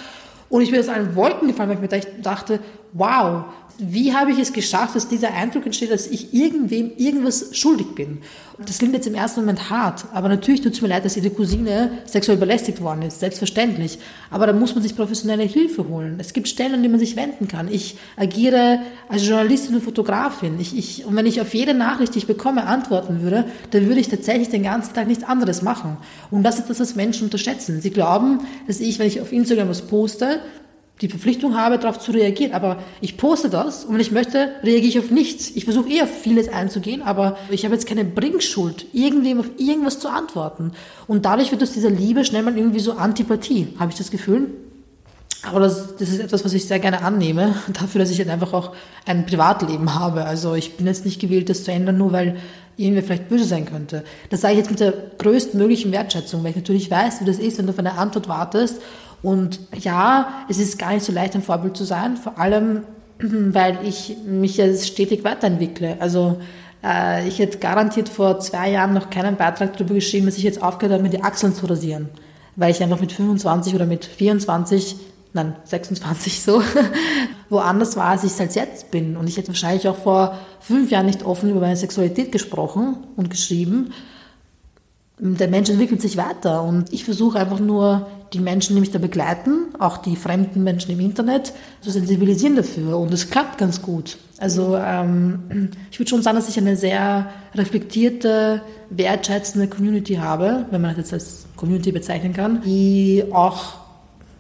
[0.49, 2.59] Und ich bin aus allen Wolken gefallen, weil ich mir dachte,
[2.95, 3.45] wow,
[3.79, 8.19] wie habe ich es geschafft, dass dieser Eindruck entsteht, dass ich irgendwem irgendwas schuldig bin.
[8.59, 11.31] Das klingt jetzt im ersten Moment hart, aber natürlich tut es mir leid, dass ihre
[11.31, 14.01] Cousine sexuell belästigt worden ist, selbstverständlich.
[14.31, 16.17] Aber da muss man sich professionelle Hilfe holen.
[16.19, 17.73] Es gibt Stellen, an die man sich wenden kann.
[17.73, 20.59] Ich agiere als Journalistin und Fotografin.
[20.59, 24.01] Ich, ich, und wenn ich auf jede Nachricht, die ich bekomme, antworten würde, dann würde
[24.01, 25.99] ich tatsächlich den ganzen Tag nichts anderes machen.
[26.33, 27.81] Und das ist das, was Menschen unterschätzen.
[27.81, 30.41] Sie glauben, dass ich, wenn ich auf Instagram was poste,
[31.01, 32.53] die Verpflichtung habe, darauf zu reagieren.
[32.53, 35.51] Aber ich poste das und wenn ich möchte, reagiere ich auf nichts.
[35.51, 40.09] Ich versuche eher vieles einzugehen, aber ich habe jetzt keine Bringschuld, irgendwem auf irgendwas zu
[40.09, 40.73] antworten.
[41.07, 44.51] Und dadurch wird aus dieser Liebe schnell mal irgendwie so Antipathie, habe ich das Gefühl.
[45.43, 48.53] Aber das, das ist etwas, was ich sehr gerne annehme, dafür, dass ich halt einfach
[48.53, 48.75] auch
[49.07, 50.25] ein Privatleben habe.
[50.25, 52.37] Also ich bin jetzt nicht gewählt, das zu ändern, nur weil
[52.77, 54.05] irgendwer vielleicht böse sein könnte.
[54.31, 57.59] Das sage ich jetzt mit der größtmöglichen Wertschätzung, weil ich natürlich weiß, wie das ist,
[57.59, 58.81] wenn du auf eine Antwort wartest
[59.23, 62.83] und ja, es ist gar nicht so leicht, ein Vorbild zu sein, vor allem,
[63.19, 65.97] weil ich mich ja stetig weiterentwickle.
[66.01, 66.39] Also
[66.85, 70.63] äh, ich hätte garantiert vor zwei Jahren noch keinen Beitrag darüber geschrieben, dass ich jetzt
[70.63, 72.09] aufgehört habe, mir die Achseln zu rasieren.
[72.57, 74.97] Weil ich einfach mit 25 oder mit 24,
[75.33, 76.63] nein, 26 so,
[77.49, 79.17] woanders war, als ich es halt jetzt bin.
[79.17, 83.31] Und ich hätte wahrscheinlich auch vor fünf Jahren nicht offen über meine Sexualität gesprochen und
[83.31, 83.93] geschrieben.
[85.21, 88.99] Der Mensch entwickelt sich weiter und ich versuche einfach nur die Menschen, die mich da
[88.99, 92.99] begleiten, auch die fremden Menschen im Internet, zu sensibilisieren dafür.
[92.99, 94.19] Und es klappt ganz gut.
[94.39, 100.81] Also ähm, ich würde schon sagen, dass ich eine sehr reflektierte, wertschätzende Community habe, wenn
[100.81, 103.79] man das jetzt als Community bezeichnen kann, die auch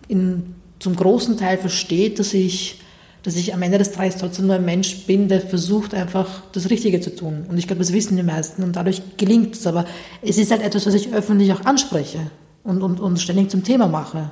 [0.06, 2.80] in zum großen Teil versteht, dass ich,
[3.24, 6.70] dass ich am Ende des Tages trotzdem nur ein Mensch bin, der versucht einfach das
[6.70, 7.46] Richtige zu tun.
[7.48, 9.66] Und ich glaube, das wissen die meisten und dadurch gelingt es.
[9.66, 9.86] Aber
[10.22, 12.20] es ist halt etwas, was ich öffentlich auch anspreche
[12.68, 14.30] und, und, und ständig zum Thema mache.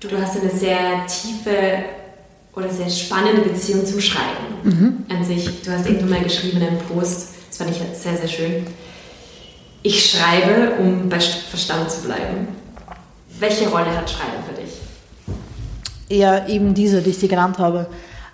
[0.00, 1.84] Du, du hast eine sehr tiefe
[2.54, 5.06] oder sehr spannende Beziehung zum Schreiben mhm.
[5.08, 5.62] an sich.
[5.62, 8.66] Du hast irgendwann mal geschrieben in einem Post, das fand ich sehr, sehr schön.
[9.82, 12.48] Ich schreibe, um bei Verstand zu bleiben.
[13.38, 14.72] Welche Rolle hat Schreiben für dich?
[16.08, 17.86] eher eben diese, die ich dir genannt habe.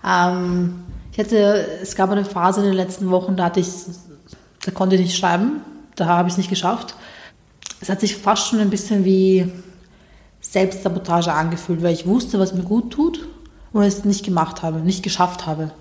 [0.06, 3.68] Ähm, ich hatte, es gab eine Phase in den letzten Wochen, da hatte ich,
[4.64, 5.60] da konnte ich nicht schreiben,
[5.96, 6.94] da habe ich es nicht geschafft.
[7.82, 9.50] Es hat sich fast schon ein bisschen wie
[10.40, 13.26] Selbstsabotage angefühlt, weil ich wusste, was mir gut tut
[13.72, 15.72] und es nicht gemacht habe, nicht geschafft habe.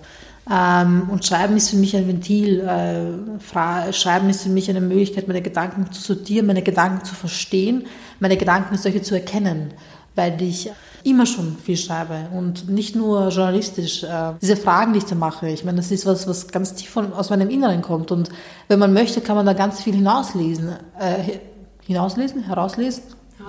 [0.50, 2.58] Ähm, und Schreiben ist für mich ein Ventil.
[2.58, 7.86] Äh, Schreiben ist für mich eine Möglichkeit, meine Gedanken zu sortieren, meine Gedanken zu verstehen,
[8.18, 9.72] meine Gedanken solche zu erkennen,
[10.16, 10.72] weil ich
[11.04, 14.02] immer schon viel schreibe und nicht nur journalistisch.
[14.02, 16.90] Äh, diese Fragen, die ich da mache, ich meine, das ist was, was ganz tief
[16.90, 18.28] von, aus meinem Inneren kommt und
[18.66, 20.70] wenn man möchte, kann man da ganz viel hinauslesen.
[21.86, 22.42] Hinauslesen?
[22.44, 23.02] Herauslesen?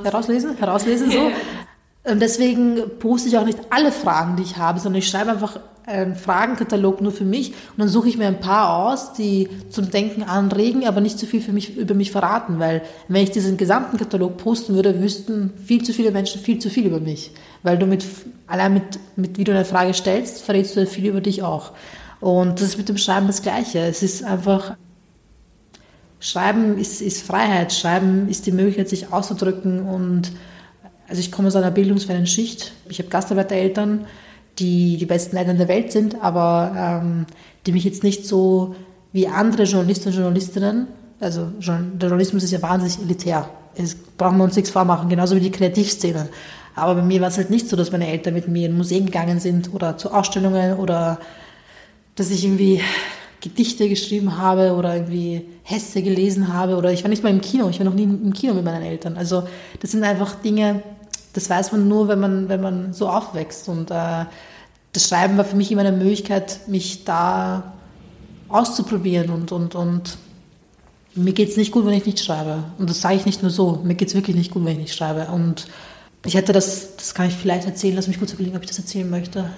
[0.03, 0.57] Herauslesen?
[0.57, 2.11] Herauslesen, so.
[2.11, 5.59] Und deswegen poste ich auch nicht alle Fragen, die ich habe, sondern ich schreibe einfach
[5.85, 9.91] einen Fragenkatalog nur für mich und dann suche ich mir ein paar aus, die zum
[9.91, 13.57] Denken anregen, aber nicht zu viel für mich, über mich verraten, weil wenn ich diesen
[13.57, 17.31] gesamten Katalog posten würde, wüssten viel zu viele Menschen viel zu viel über mich,
[17.63, 18.05] weil du mit,
[18.47, 21.73] allein mit, mit wie du eine Frage stellst, verrätst du viel über dich auch.
[22.21, 23.79] Und das ist mit dem Schreiben das Gleiche.
[23.79, 24.77] Es ist einfach,
[26.23, 30.31] Schreiben ist, ist Freiheit, Schreiben ist die Möglichkeit, sich auszudrücken und
[31.09, 32.71] also ich komme aus einer bildungsfernen Schicht.
[32.87, 34.05] Ich habe Gastarbeitereltern,
[34.57, 37.25] die die besten Eltern der Welt sind, aber ähm,
[37.65, 38.73] die mich jetzt nicht so
[39.11, 40.87] wie andere Journalisten und Journalistinnen,
[41.19, 43.49] also der Journalismus ist ja wahnsinnig elitär.
[43.75, 46.29] Es brauchen wir uns nichts vormachen, genauso wie die Kreativszene.
[46.73, 49.07] Aber bei mir war es halt nicht so, dass meine Eltern mit mir in Museen
[49.07, 51.19] gegangen sind oder zu Ausstellungen oder
[52.15, 52.81] dass ich irgendwie
[53.43, 57.67] Gedichte geschrieben habe oder irgendwie Hesse gelesen habe oder ich war nicht mal im Kino,
[57.67, 59.17] ich war noch nie im Kino mit meinen Eltern.
[59.17, 59.43] Also
[59.81, 60.81] das sind einfach Dinge,
[61.33, 63.67] das weiß man nur, wenn man, wenn man so aufwächst.
[63.67, 64.25] Und äh,
[64.93, 67.73] das Schreiben war für mich immer eine Möglichkeit, mich da
[68.47, 69.29] auszuprobieren.
[69.29, 70.17] Und, und, und
[71.15, 72.63] mir geht es nicht gut, wenn ich nicht schreibe.
[72.77, 73.81] Und das sage ich nicht nur so.
[73.83, 75.27] Mir geht es wirklich nicht gut, wenn ich nicht schreibe.
[75.33, 75.67] Und
[76.25, 77.95] ich hätte das, das kann ich vielleicht erzählen.
[77.95, 79.49] Lass mich kurz überlegen, ob ich das erzählen möchte.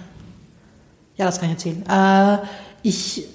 [1.17, 1.84] Ja, das kann ich erzählen.
[1.88, 2.48] Äh,
[2.82, 3.28] ich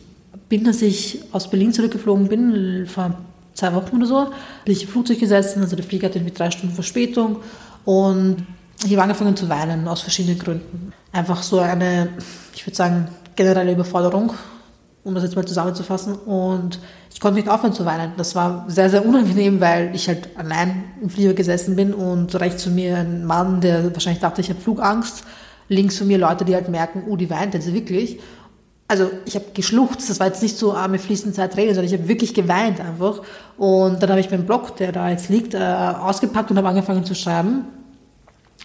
[0.51, 3.17] bin, dass ich aus Berlin zurückgeflogen bin, vor
[3.55, 4.27] zwei Wochen oder so,
[4.67, 7.39] bin ich im Flugzeug gesessen, also der Flieger hatte irgendwie drei Stunden Verspätung
[7.87, 8.45] und
[8.85, 10.93] ich habe angefangen zu weinen, aus verschiedenen Gründen.
[11.13, 12.09] Einfach so eine,
[12.55, 14.33] ich würde sagen, generelle Überforderung,
[15.05, 16.15] um das jetzt mal zusammenzufassen.
[16.15, 16.79] Und
[17.13, 18.13] ich konnte nicht aufhören zu weinen.
[18.17, 22.65] Das war sehr, sehr unangenehm, weil ich halt allein im Flieger gesessen bin und rechts
[22.65, 25.25] von mir ein Mann, der wahrscheinlich dachte, ich habe Flugangst.
[25.69, 28.19] Links von mir Leute, die halt merken, oh, die weint jetzt wirklich.
[28.91, 31.97] Also ich habe geschluchzt, das war jetzt nicht so arme fließende Zeit Tränen, sondern ich
[31.97, 33.23] habe wirklich geweint einfach.
[33.57, 37.05] Und dann habe ich meinen Blog, der da jetzt liegt, äh, ausgepackt und habe angefangen
[37.05, 37.67] zu schreiben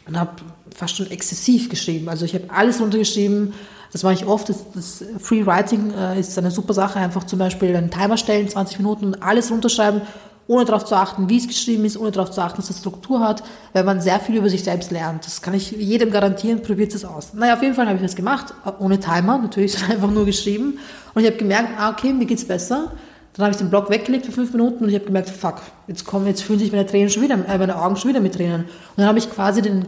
[0.07, 0.31] und habe
[0.75, 2.09] fast schon exzessiv geschrieben.
[2.09, 3.53] Also ich habe alles runtergeschrieben.
[3.91, 4.49] Das mache ich oft.
[4.49, 6.97] Das, das Free Writing äh, ist eine super Sache.
[6.97, 10.01] Einfach zum Beispiel einen Timer stellen, 20 Minuten und alles runterschreiben,
[10.47, 13.19] ohne darauf zu achten, wie es geschrieben ist, ohne darauf zu achten, dass es Struktur
[13.21, 15.25] hat, weil man sehr viel über sich selbst lernt.
[15.25, 16.61] Das kann ich jedem garantieren.
[16.61, 17.33] Probiert es aus.
[17.33, 20.77] Naja, auf jeden Fall habe ich das gemacht, ohne Timer, natürlich, einfach nur geschrieben.
[21.13, 22.91] Und ich habe gemerkt, ah, okay, mir geht's besser.
[23.33, 26.05] Dann habe ich den Blog weggelegt für fünf Minuten und ich habe gemerkt, fuck, jetzt
[26.05, 28.61] kommen, jetzt fühlen sich meine Tränen schon wieder, äh, meine Augen schon wieder mit Tränen.
[28.61, 29.85] Und dann habe ich quasi den,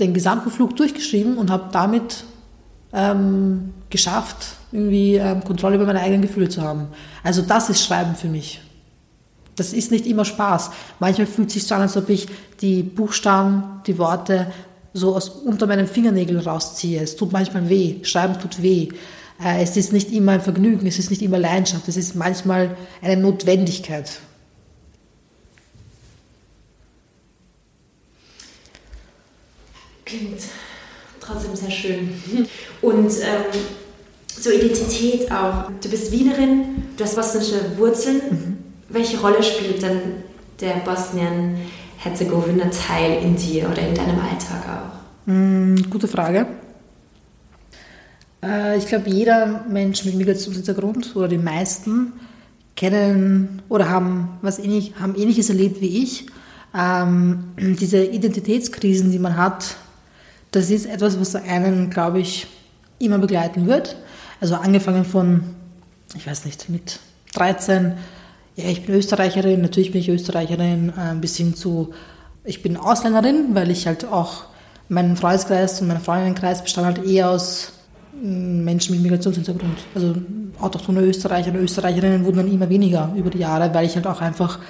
[0.00, 2.24] den gesamten Flug durchgeschrieben und habe damit
[2.92, 6.88] ähm, geschafft, irgendwie ähm, Kontrolle über meine eigenen Gefühle zu haben.
[7.22, 8.60] Also das ist Schreiben für mich.
[9.56, 10.70] Das ist nicht immer Spaß.
[11.00, 12.28] Manchmal fühlt es sich so an, als ob ich
[12.60, 14.52] die Buchstaben, die Worte
[14.92, 17.02] so aus unter meinen Fingernägeln rausziehe.
[17.02, 17.96] Es tut manchmal weh.
[18.02, 18.88] Schreiben tut weh.
[19.42, 22.76] Äh, es ist nicht immer ein Vergnügen, es ist nicht immer Leidenschaft, es ist manchmal
[23.02, 24.20] eine Notwendigkeit.
[30.04, 30.40] Klingt
[31.20, 32.20] trotzdem sehr schön.
[32.80, 33.60] Und ähm,
[34.38, 35.70] so Identität auch.
[35.82, 38.22] Du bist Wienerin, du hast bosnische Wurzeln.
[38.30, 38.55] Mhm.
[38.88, 40.22] Welche Rolle spielt denn
[40.60, 44.96] der Bosnien-Herzegowina-Teil in dir oder in deinem Alltag auch?
[45.26, 46.46] Mhm, gute Frage.
[48.42, 52.12] Äh, ich glaube, jeder Mensch mit Migrationshintergrund oder die meisten
[52.76, 56.26] kennen oder haben was ähnlich, haben Ähnliches erlebt wie ich.
[56.76, 59.76] Ähm, diese Identitätskrisen, die man hat,
[60.52, 62.46] das ist etwas, was einen, glaube ich,
[62.98, 63.96] immer begleiten wird.
[64.40, 65.42] Also angefangen von,
[66.14, 67.00] ich weiß nicht, mit
[67.34, 67.94] 13,
[68.56, 71.92] ja, ich bin Österreicherin, natürlich bin ich Österreicherin, äh, bis hin zu,
[72.44, 74.46] ich bin Ausländerin, weil ich halt auch
[74.88, 77.72] Mein Freundeskreis und mein Freundinnenkreis bestand halt eher aus
[78.22, 79.78] mm, Menschen mit Migrationshintergrund.
[79.94, 80.14] Also
[80.60, 84.20] autochtone Österreicher und Österreicherinnen wurden dann immer weniger über die Jahre, weil ich halt auch
[84.20, 84.60] einfach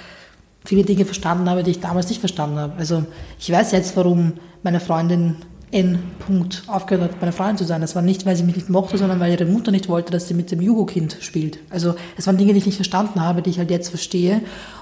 [0.65, 2.73] viele Dinge verstanden habe, die ich damals nicht verstanden habe.
[2.77, 3.05] Also
[3.39, 5.35] ich weiß jetzt, warum meine Freundin
[5.71, 5.99] N.
[6.19, 7.81] Punkt aufgehört hat, meine Freundin zu sein.
[7.81, 10.27] Das war nicht, weil sie mich nicht mochte, sondern weil ihre Mutter nicht wollte, dass
[10.27, 11.59] sie mit dem Jugo-Kind spielt.
[11.69, 14.41] Also es waren Dinge, die ich nicht verstanden habe, die ich halt jetzt verstehe.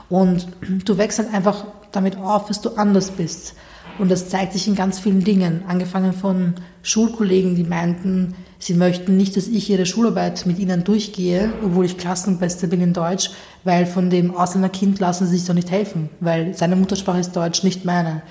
[0.09, 0.47] Und
[0.85, 3.55] du wächst halt einfach damit auf, dass du anders bist.
[3.97, 5.63] Und das zeigt sich in ganz vielen Dingen.
[5.67, 11.51] Angefangen von Schulkollegen, die meinten, sie möchten nicht, dass ich ihre Schularbeit mit ihnen durchgehe,
[11.63, 13.31] obwohl ich Klassenbeste bin in Deutsch,
[13.63, 17.63] weil von dem Ausländerkind lassen sie sich doch nicht helfen, weil seine Muttersprache ist Deutsch,
[17.63, 18.21] nicht meine.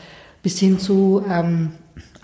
[0.42, 1.70] Bis hin zu ähm,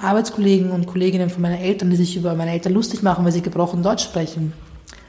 [0.01, 3.43] Arbeitskollegen und Kolleginnen von meinen Eltern, die sich über meine Eltern lustig machen, weil sie
[3.43, 4.53] gebrochen Deutsch sprechen.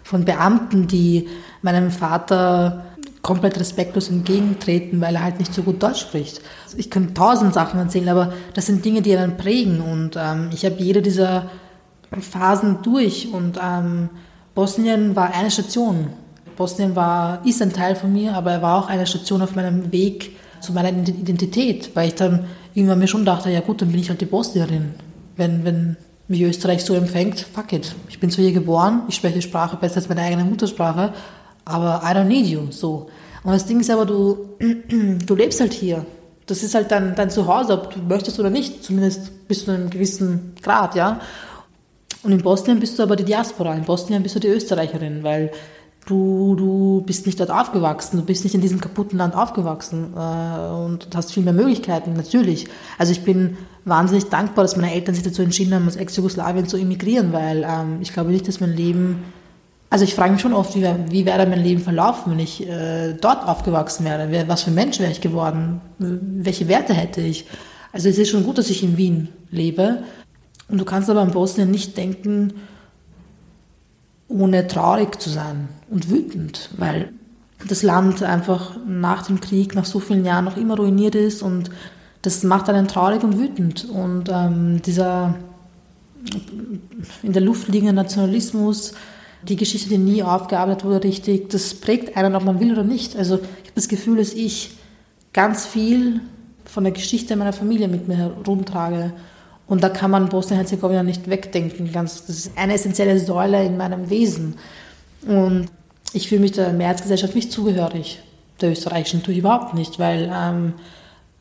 [0.04, 1.28] Von Beamten, die
[1.62, 2.86] meinem Vater
[3.22, 6.42] komplett respektlos entgegentreten, weil er halt nicht so gut Deutsch spricht.
[6.76, 10.66] Ich kann tausend Sachen erzählen, aber das sind Dinge, die einen prägen und ähm, ich
[10.66, 11.50] habe jede dieser
[12.20, 14.10] Phasen durch und ähm,
[14.56, 16.08] Bosnien war eine Station.
[16.58, 19.92] Bosnien war, ist ein Teil von mir, aber er war auch eine Station auf meinem
[19.92, 24.00] Weg zu meiner Identität, weil ich dann irgendwann mir schon dachte, ja gut, dann bin
[24.00, 24.94] ich halt die Bosnierin.
[25.36, 27.94] Wenn, wenn mich Österreich so empfängt, fuck it.
[28.10, 31.14] Ich bin zwar hier geboren, ich spreche die Sprache besser als meine eigene Muttersprache,
[31.66, 33.10] aber I don't need you, so.
[33.44, 34.50] Und das Ding ist aber, du,
[35.26, 36.06] du lebst halt hier.
[36.46, 39.90] Das ist halt dein, dein Zuhause, ob du möchtest oder nicht, zumindest bis zu einem
[39.90, 41.22] gewissen Grad, ja.
[42.24, 45.52] Und in Bosnien bist du aber die Diaspora, in Bosnien bist du die Österreicherin, weil
[46.06, 50.70] du, du bist nicht dort aufgewachsen, du bist nicht in diesem kaputten Land aufgewachsen äh,
[50.74, 52.68] und hast viel mehr Möglichkeiten, natürlich.
[52.98, 56.78] Also ich bin wahnsinnig dankbar, dass meine Eltern sich dazu entschieden haben, aus Ex-Jugoslawien zu
[56.78, 59.24] emigrieren, weil ähm, ich glaube nicht, dass mein Leben,
[59.90, 63.14] also ich frage mich schon oft, wie, wie wäre mein Leben verlaufen, wenn ich äh,
[63.14, 67.46] dort aufgewachsen wäre, was für ein Mensch wäre ich geworden, welche Werte hätte ich.
[67.94, 70.04] Also es ist schon gut, dass ich in Wien lebe
[70.70, 72.54] und du kannst aber in Bosnien nicht denken,
[74.32, 77.10] ohne traurig zu sein und wütend, weil
[77.68, 81.70] das Land einfach nach dem Krieg, nach so vielen Jahren noch immer ruiniert ist und
[82.22, 83.90] das macht einen traurig und wütend.
[83.90, 85.36] Und ähm, dieser
[87.24, 88.94] in der Luft liegende Nationalismus,
[89.48, 93.16] die Geschichte, die nie aufgearbeitet wurde richtig, das prägt einen, ob man will oder nicht.
[93.16, 94.72] Also ich habe das Gefühl, dass ich
[95.34, 96.22] ganz viel
[96.66, 99.14] von der Geschichte meiner Familie mit mir herumtrage.
[99.68, 101.92] Und da kann man Bosnien-Herzegowina nicht wegdenken.
[101.92, 104.56] Ganz, das ist eine essentielle Säule in meinem Wesen.
[105.26, 105.68] Und
[106.14, 108.22] ich fühle mich der Mehrheitsgesellschaft nicht zugehörig.
[108.60, 110.74] Der österreichischen tue ich überhaupt nicht, weil ähm,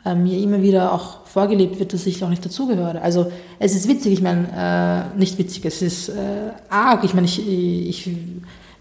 [0.04, 3.02] äh, mir immer wieder auch vorgelebt wird, dass ich auch nicht dazugehöre.
[3.02, 7.04] Also es ist witzig, ich meine, äh, nicht witzig, es ist äh, arg.
[7.04, 8.10] Ich meine, ich, ich,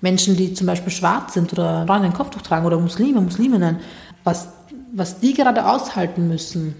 [0.02, 3.78] Menschen, die zum Beispiel schwarz sind oder ein Kopftuch tragen oder Muslime, Musliminnen,
[4.24, 4.50] was,
[4.94, 6.76] was die gerade aushalten müssen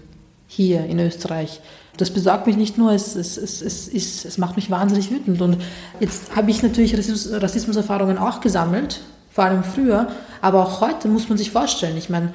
[0.46, 1.60] hier in Österreich,
[2.00, 5.40] das besorgt mich nicht nur, es, es, es, es, ist, es macht mich wahnsinnig wütend.
[5.42, 5.58] Und
[6.00, 10.08] jetzt habe ich natürlich Rassismus, Rassismuserfahrungen auch gesammelt, vor allem früher,
[10.40, 12.32] aber auch heute muss man sich vorstellen, ich meine,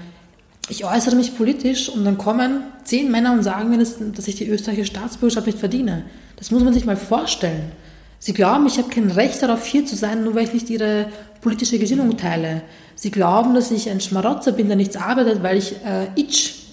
[0.70, 4.36] ich äußere mich politisch und dann kommen zehn Männer und sagen mir, dass, dass ich
[4.36, 6.06] die österreichische Staatsbürgerschaft nicht verdiene.
[6.38, 7.72] Das muss man sich mal vorstellen.
[8.20, 11.08] Sie glauben, ich habe kein Recht darauf, hier zu sein, nur weil ich nicht ihre
[11.42, 12.64] politische Gesinnung teile.
[12.96, 16.65] Sie glauben, dass ich ein Schmarotzer bin, der nichts arbeitet, weil ich äh, Itch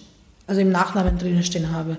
[0.47, 1.97] also im Nachnamen drinnen stehen habe.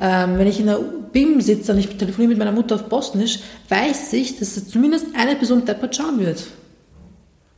[0.00, 0.78] Ähm, wenn ich in der
[1.12, 5.36] BIM sitze und ich telefoniere mit meiner Mutter auf Bosnisch, weiß ich, dass zumindest eine
[5.36, 6.44] Person deppert schauen wird.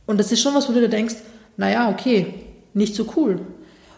[0.05, 1.15] Und das ist schon was, wo du dir denkst,
[1.57, 2.33] naja, okay,
[2.73, 3.41] nicht so cool.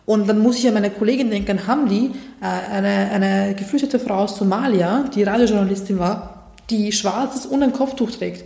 [0.06, 4.38] Und dann muss ich an meine Kollegin denken, Hamdi, äh, eine, eine geflüchtete Frau aus
[4.38, 8.46] Somalia, die Radiojournalistin war, die schwarzes und ein Kopftuch trägt.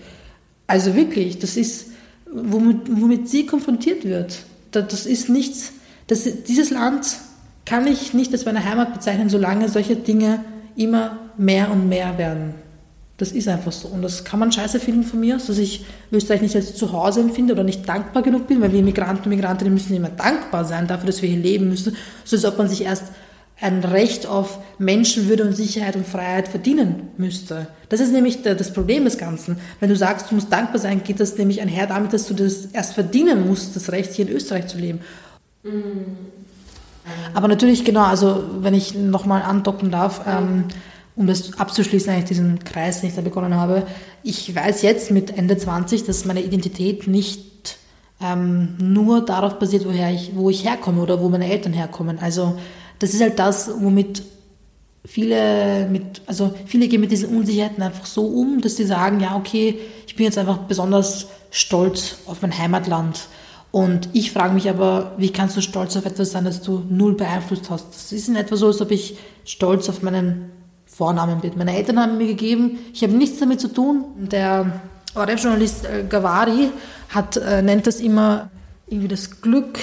[0.67, 1.91] Also wirklich, das ist,
[2.29, 4.39] womit, womit sie konfrontiert wird.
[4.71, 5.73] Das ist nichts,
[6.07, 7.05] das, dieses Land
[7.65, 10.43] kann ich nicht als meine Heimat bezeichnen, solange solche Dinge
[10.75, 12.55] immer mehr und mehr werden.
[13.17, 13.87] Das ist einfach so.
[13.87, 17.53] Und das kann man scheiße finden von mir, dass ich Österreich nicht als Zuhause empfinde
[17.53, 21.07] oder nicht dankbar genug bin, weil wir Migranten und Migrantinnen müssen immer dankbar sein dafür,
[21.07, 21.95] dass wir hier leben müssen,
[22.25, 23.05] so als ob man sich erst
[23.61, 27.67] ein Recht auf Menschenwürde und Sicherheit und Freiheit verdienen müsste.
[27.87, 29.57] Das ist nämlich das Problem des Ganzen.
[29.79, 32.65] Wenn du sagst, du musst dankbar sein, geht das nämlich einher damit, dass du das
[32.73, 34.99] erst verdienen musst, das Recht hier in Österreich zu leben.
[35.63, 35.69] Mm.
[37.33, 40.65] Aber natürlich, genau, also wenn ich nochmal andocken darf, ähm,
[41.15, 43.83] um das abzuschließen, eigentlich diesen Kreis, den ich da begonnen habe,
[44.23, 47.77] ich weiß jetzt mit Ende 20, dass meine Identität nicht
[48.21, 52.19] ähm, nur darauf basiert, woher ich, wo ich herkomme oder wo meine Eltern herkommen.
[52.19, 52.57] Also
[52.99, 54.23] das ist halt das, womit
[55.05, 59.35] viele mit, also viele gehen mit diesen Unsicherheiten einfach so um, dass sie sagen, ja,
[59.35, 63.27] okay, ich bin jetzt einfach besonders stolz auf mein Heimatland
[63.73, 67.15] und ich frage mich aber, wie kannst du stolz auf etwas sein, das du null
[67.15, 67.87] beeinflusst hast?
[67.89, 70.51] Das ist in etwa so, als ob ich stolz auf meinen
[70.85, 71.57] Vornamenbild.
[71.57, 74.05] Meine Eltern haben mir gegeben, ich habe nichts damit zu tun.
[74.15, 74.79] Der
[75.15, 76.69] ORF-Journalist äh, Gavari
[77.09, 78.51] hat, äh, nennt das immer
[78.85, 79.79] irgendwie das Glück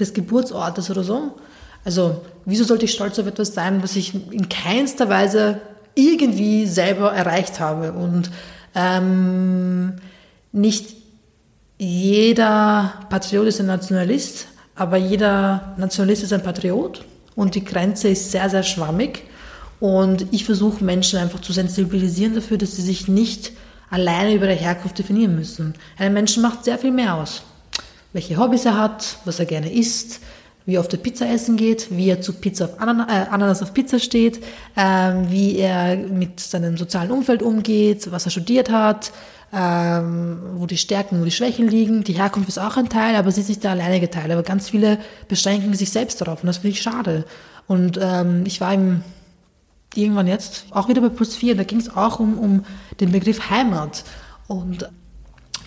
[0.00, 1.34] des Geburtsortes oder so.
[1.84, 5.60] Also, wieso sollte ich stolz auf etwas sein, was ich in keinster Weise
[5.94, 7.92] irgendwie selber erreicht habe?
[7.92, 8.30] Und
[8.74, 9.96] ähm,
[10.50, 11.05] nicht
[11.78, 17.04] jeder Patriot ist ein Nationalist, aber jeder Nationalist ist ein Patriot
[17.34, 19.24] und die Grenze ist sehr, sehr schwammig.
[19.78, 23.52] Und ich versuche Menschen einfach zu sensibilisieren dafür, dass sie sich nicht
[23.90, 25.74] alleine über ihre Herkunft definieren müssen.
[25.98, 27.42] Ein Menschen macht sehr viel mehr aus.
[28.14, 30.20] Welche Hobbys er hat, was er gerne isst,
[30.64, 33.72] wie oft er Pizza essen geht, wie er zu Pizza auf Ananas, äh, Ananas auf
[33.72, 34.42] Pizza steht,
[34.76, 39.12] ähm, wie er mit seinem sozialen Umfeld umgeht, was er studiert hat,
[39.52, 42.04] ähm, wo die Stärken, wo die Schwächen liegen.
[42.04, 44.30] Die Herkunft ist auch ein Teil, aber sie ist nicht der alleinige Teil.
[44.32, 47.24] Aber ganz viele beschränken sich selbst darauf und das finde ich schade.
[47.66, 49.02] Und ähm, ich war im,
[49.94, 52.64] irgendwann jetzt auch wieder bei Plus 4, da ging es auch um, um
[53.00, 54.04] den Begriff Heimat.
[54.46, 54.88] Und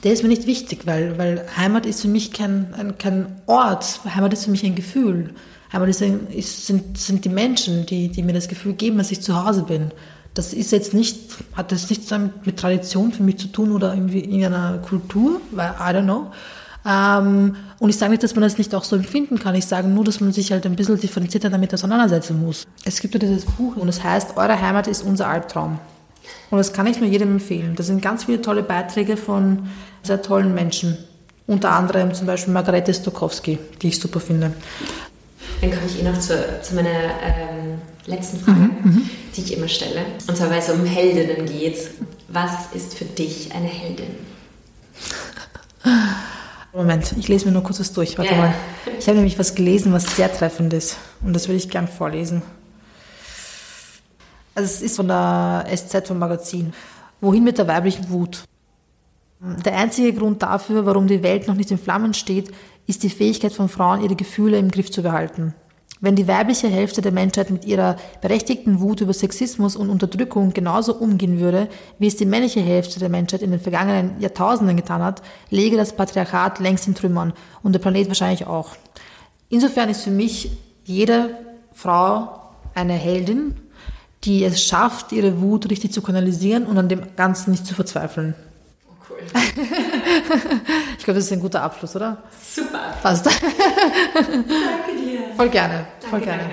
[0.03, 4.33] der ist mir nicht wichtig, weil, weil Heimat ist für mich kein, kein Ort, Heimat
[4.33, 5.33] ist für mich ein Gefühl.
[5.73, 9.11] Heimat ist, ein, ist, sind, sind die Menschen, die, die mir das Gefühl geben, dass
[9.11, 9.91] ich zu Hause bin.
[10.33, 11.17] Das ist jetzt nicht,
[11.53, 12.13] hat das nichts
[12.45, 16.31] mit Tradition für mich zu tun oder irgendwie in einer Kultur, weil I don't know.
[16.85, 19.55] Ähm, und ich sage nicht, dass man das nicht auch so empfinden kann.
[19.55, 22.67] Ich sage nur, dass man sich halt ein bisschen differenzierter damit auseinandersetzen muss.
[22.85, 25.79] Es gibt ja dieses Buch und es heißt, eure Heimat ist unser Albtraum.
[26.51, 27.75] Und das kann ich nur jedem empfehlen.
[27.75, 29.67] Da sind ganz viele tolle Beiträge von
[30.03, 30.97] sehr tollen Menschen.
[31.47, 34.53] Unter anderem zum Beispiel Margarete Stokowski, die ich super finde.
[35.61, 39.09] Dann komme ich eh noch zu, zu meiner ähm, letzten Frage, mhm, mhm,
[39.39, 40.05] die ich immer stelle.
[40.27, 41.91] Und zwar, weil es um Heldinnen geht.
[42.27, 44.15] Was ist für dich eine Heldin?
[46.73, 48.17] Moment, ich lese mir nur kurz was durch.
[48.17, 48.41] Warte yeah.
[48.41, 48.53] mal.
[48.99, 50.97] Ich habe nämlich was gelesen, was sehr treffend ist.
[51.21, 52.41] Und das würde ich gern vorlesen.
[54.53, 56.73] Also es ist von der SZ vom Magazin.
[57.21, 58.43] Wohin mit der weiblichen Wut?
[59.39, 62.51] Der einzige Grund dafür, warum die Welt noch nicht in Flammen steht,
[62.87, 65.53] ist die Fähigkeit von Frauen, ihre Gefühle im Griff zu behalten.
[66.01, 70.95] Wenn die weibliche Hälfte der Menschheit mit ihrer berechtigten Wut über Sexismus und Unterdrückung genauso
[70.95, 75.21] umgehen würde, wie es die männliche Hälfte der Menschheit in den vergangenen Jahrtausenden getan hat,
[75.49, 77.33] läge das Patriarchat längst in Trümmern
[77.63, 78.77] und der Planet wahrscheinlich auch.
[79.49, 80.51] Insofern ist für mich
[80.85, 81.31] jede
[81.73, 82.39] Frau
[82.73, 83.55] eine Heldin,
[84.23, 88.35] die es schafft, ihre Wut richtig zu kanalisieren und an dem Ganzen nicht zu verzweifeln.
[90.97, 92.23] ich glaube, das ist ein guter Abschluss, oder?
[92.39, 92.95] Super.
[93.01, 93.25] Passt.
[93.25, 93.39] Danke
[94.97, 95.35] dir.
[95.35, 95.87] Voll gerne.
[96.09, 96.43] Voll gerne.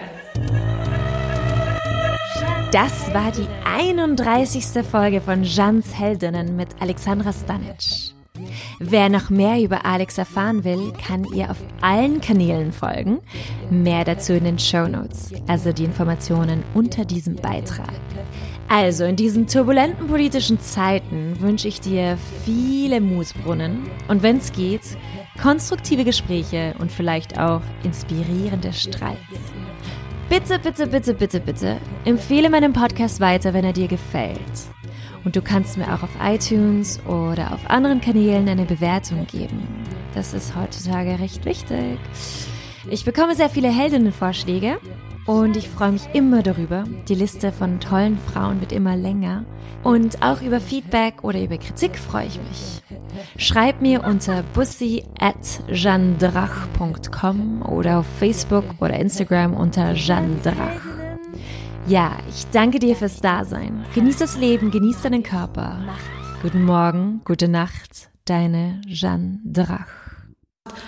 [2.72, 4.84] Das war die 31.
[4.90, 8.14] Folge von Jans Heldinnen mit Alexandra Stanic.
[8.78, 13.20] Wer noch mehr über Alex erfahren will, kann ihr auf allen Kanälen folgen.
[13.70, 17.92] Mehr dazu in den Show Notes, also die Informationen unter diesem Beitrag.
[18.68, 24.82] Also, in diesen turbulenten politischen Zeiten wünsche ich dir viele Mußbrunnen und wenn es geht,
[25.40, 29.18] konstruktive Gespräche und vielleicht auch inspirierende Streits.
[30.28, 34.40] Bitte, bitte, bitte, bitte, bitte empfehle meinen Podcast weiter, wenn er dir gefällt.
[35.24, 39.66] Und du kannst mir auch auf iTunes oder auf anderen Kanälen eine Bewertung geben.
[40.14, 41.98] Das ist heutzutage recht wichtig.
[42.90, 44.78] Ich bekomme sehr viele Heldinnenvorschläge
[45.26, 46.84] und ich freue mich immer darüber.
[47.08, 49.44] Die Liste von tollen Frauen wird immer länger.
[49.82, 52.82] Und auch über Feedback oder über Kritik freue ich mich.
[53.36, 55.36] Schreib mir unter bussi at
[55.70, 60.80] jeandrach.com oder auf Facebook oder Instagram unter jeandrach.
[61.86, 63.84] Ja, ich danke dir fürs Dasein.
[63.94, 65.78] Genieß das Leben, genieß deinen Körper.
[66.42, 70.05] Guten Morgen, gute Nacht, deine Jeanne Drach.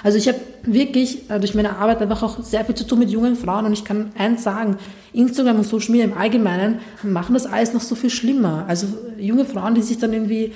[0.02, 3.10] Also ich habe wirklich äh, durch meine Arbeit einfach auch sehr viel zu tun mit
[3.10, 4.76] jungen Frauen und ich kann eins sagen,
[5.12, 8.64] Instagram und Social Media im Allgemeinen machen das alles noch so viel schlimmer.
[8.68, 8.86] Also
[9.18, 10.52] junge Frauen, die sich dann irgendwie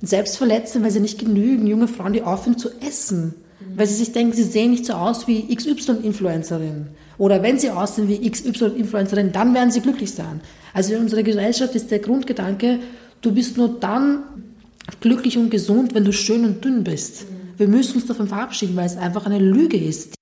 [0.00, 3.34] selbst verletzen, weil sie nicht genügen, junge Frauen, die aufhören zu essen,
[3.74, 6.88] weil sie sich denken, sie sehen nicht so aus wie XY-Influencerin.
[7.18, 10.40] Oder wenn sie aussehen wie XY-Influencerin, dann werden sie glücklich sein.
[10.74, 12.80] Also in unserer Gesellschaft ist der Grundgedanke,
[13.22, 14.22] du bist nur dann
[15.00, 17.26] glücklich und gesund, wenn du schön und dünn bist.
[17.56, 20.14] Wir müssen uns davon verabschieden, weil es einfach eine Lüge ist.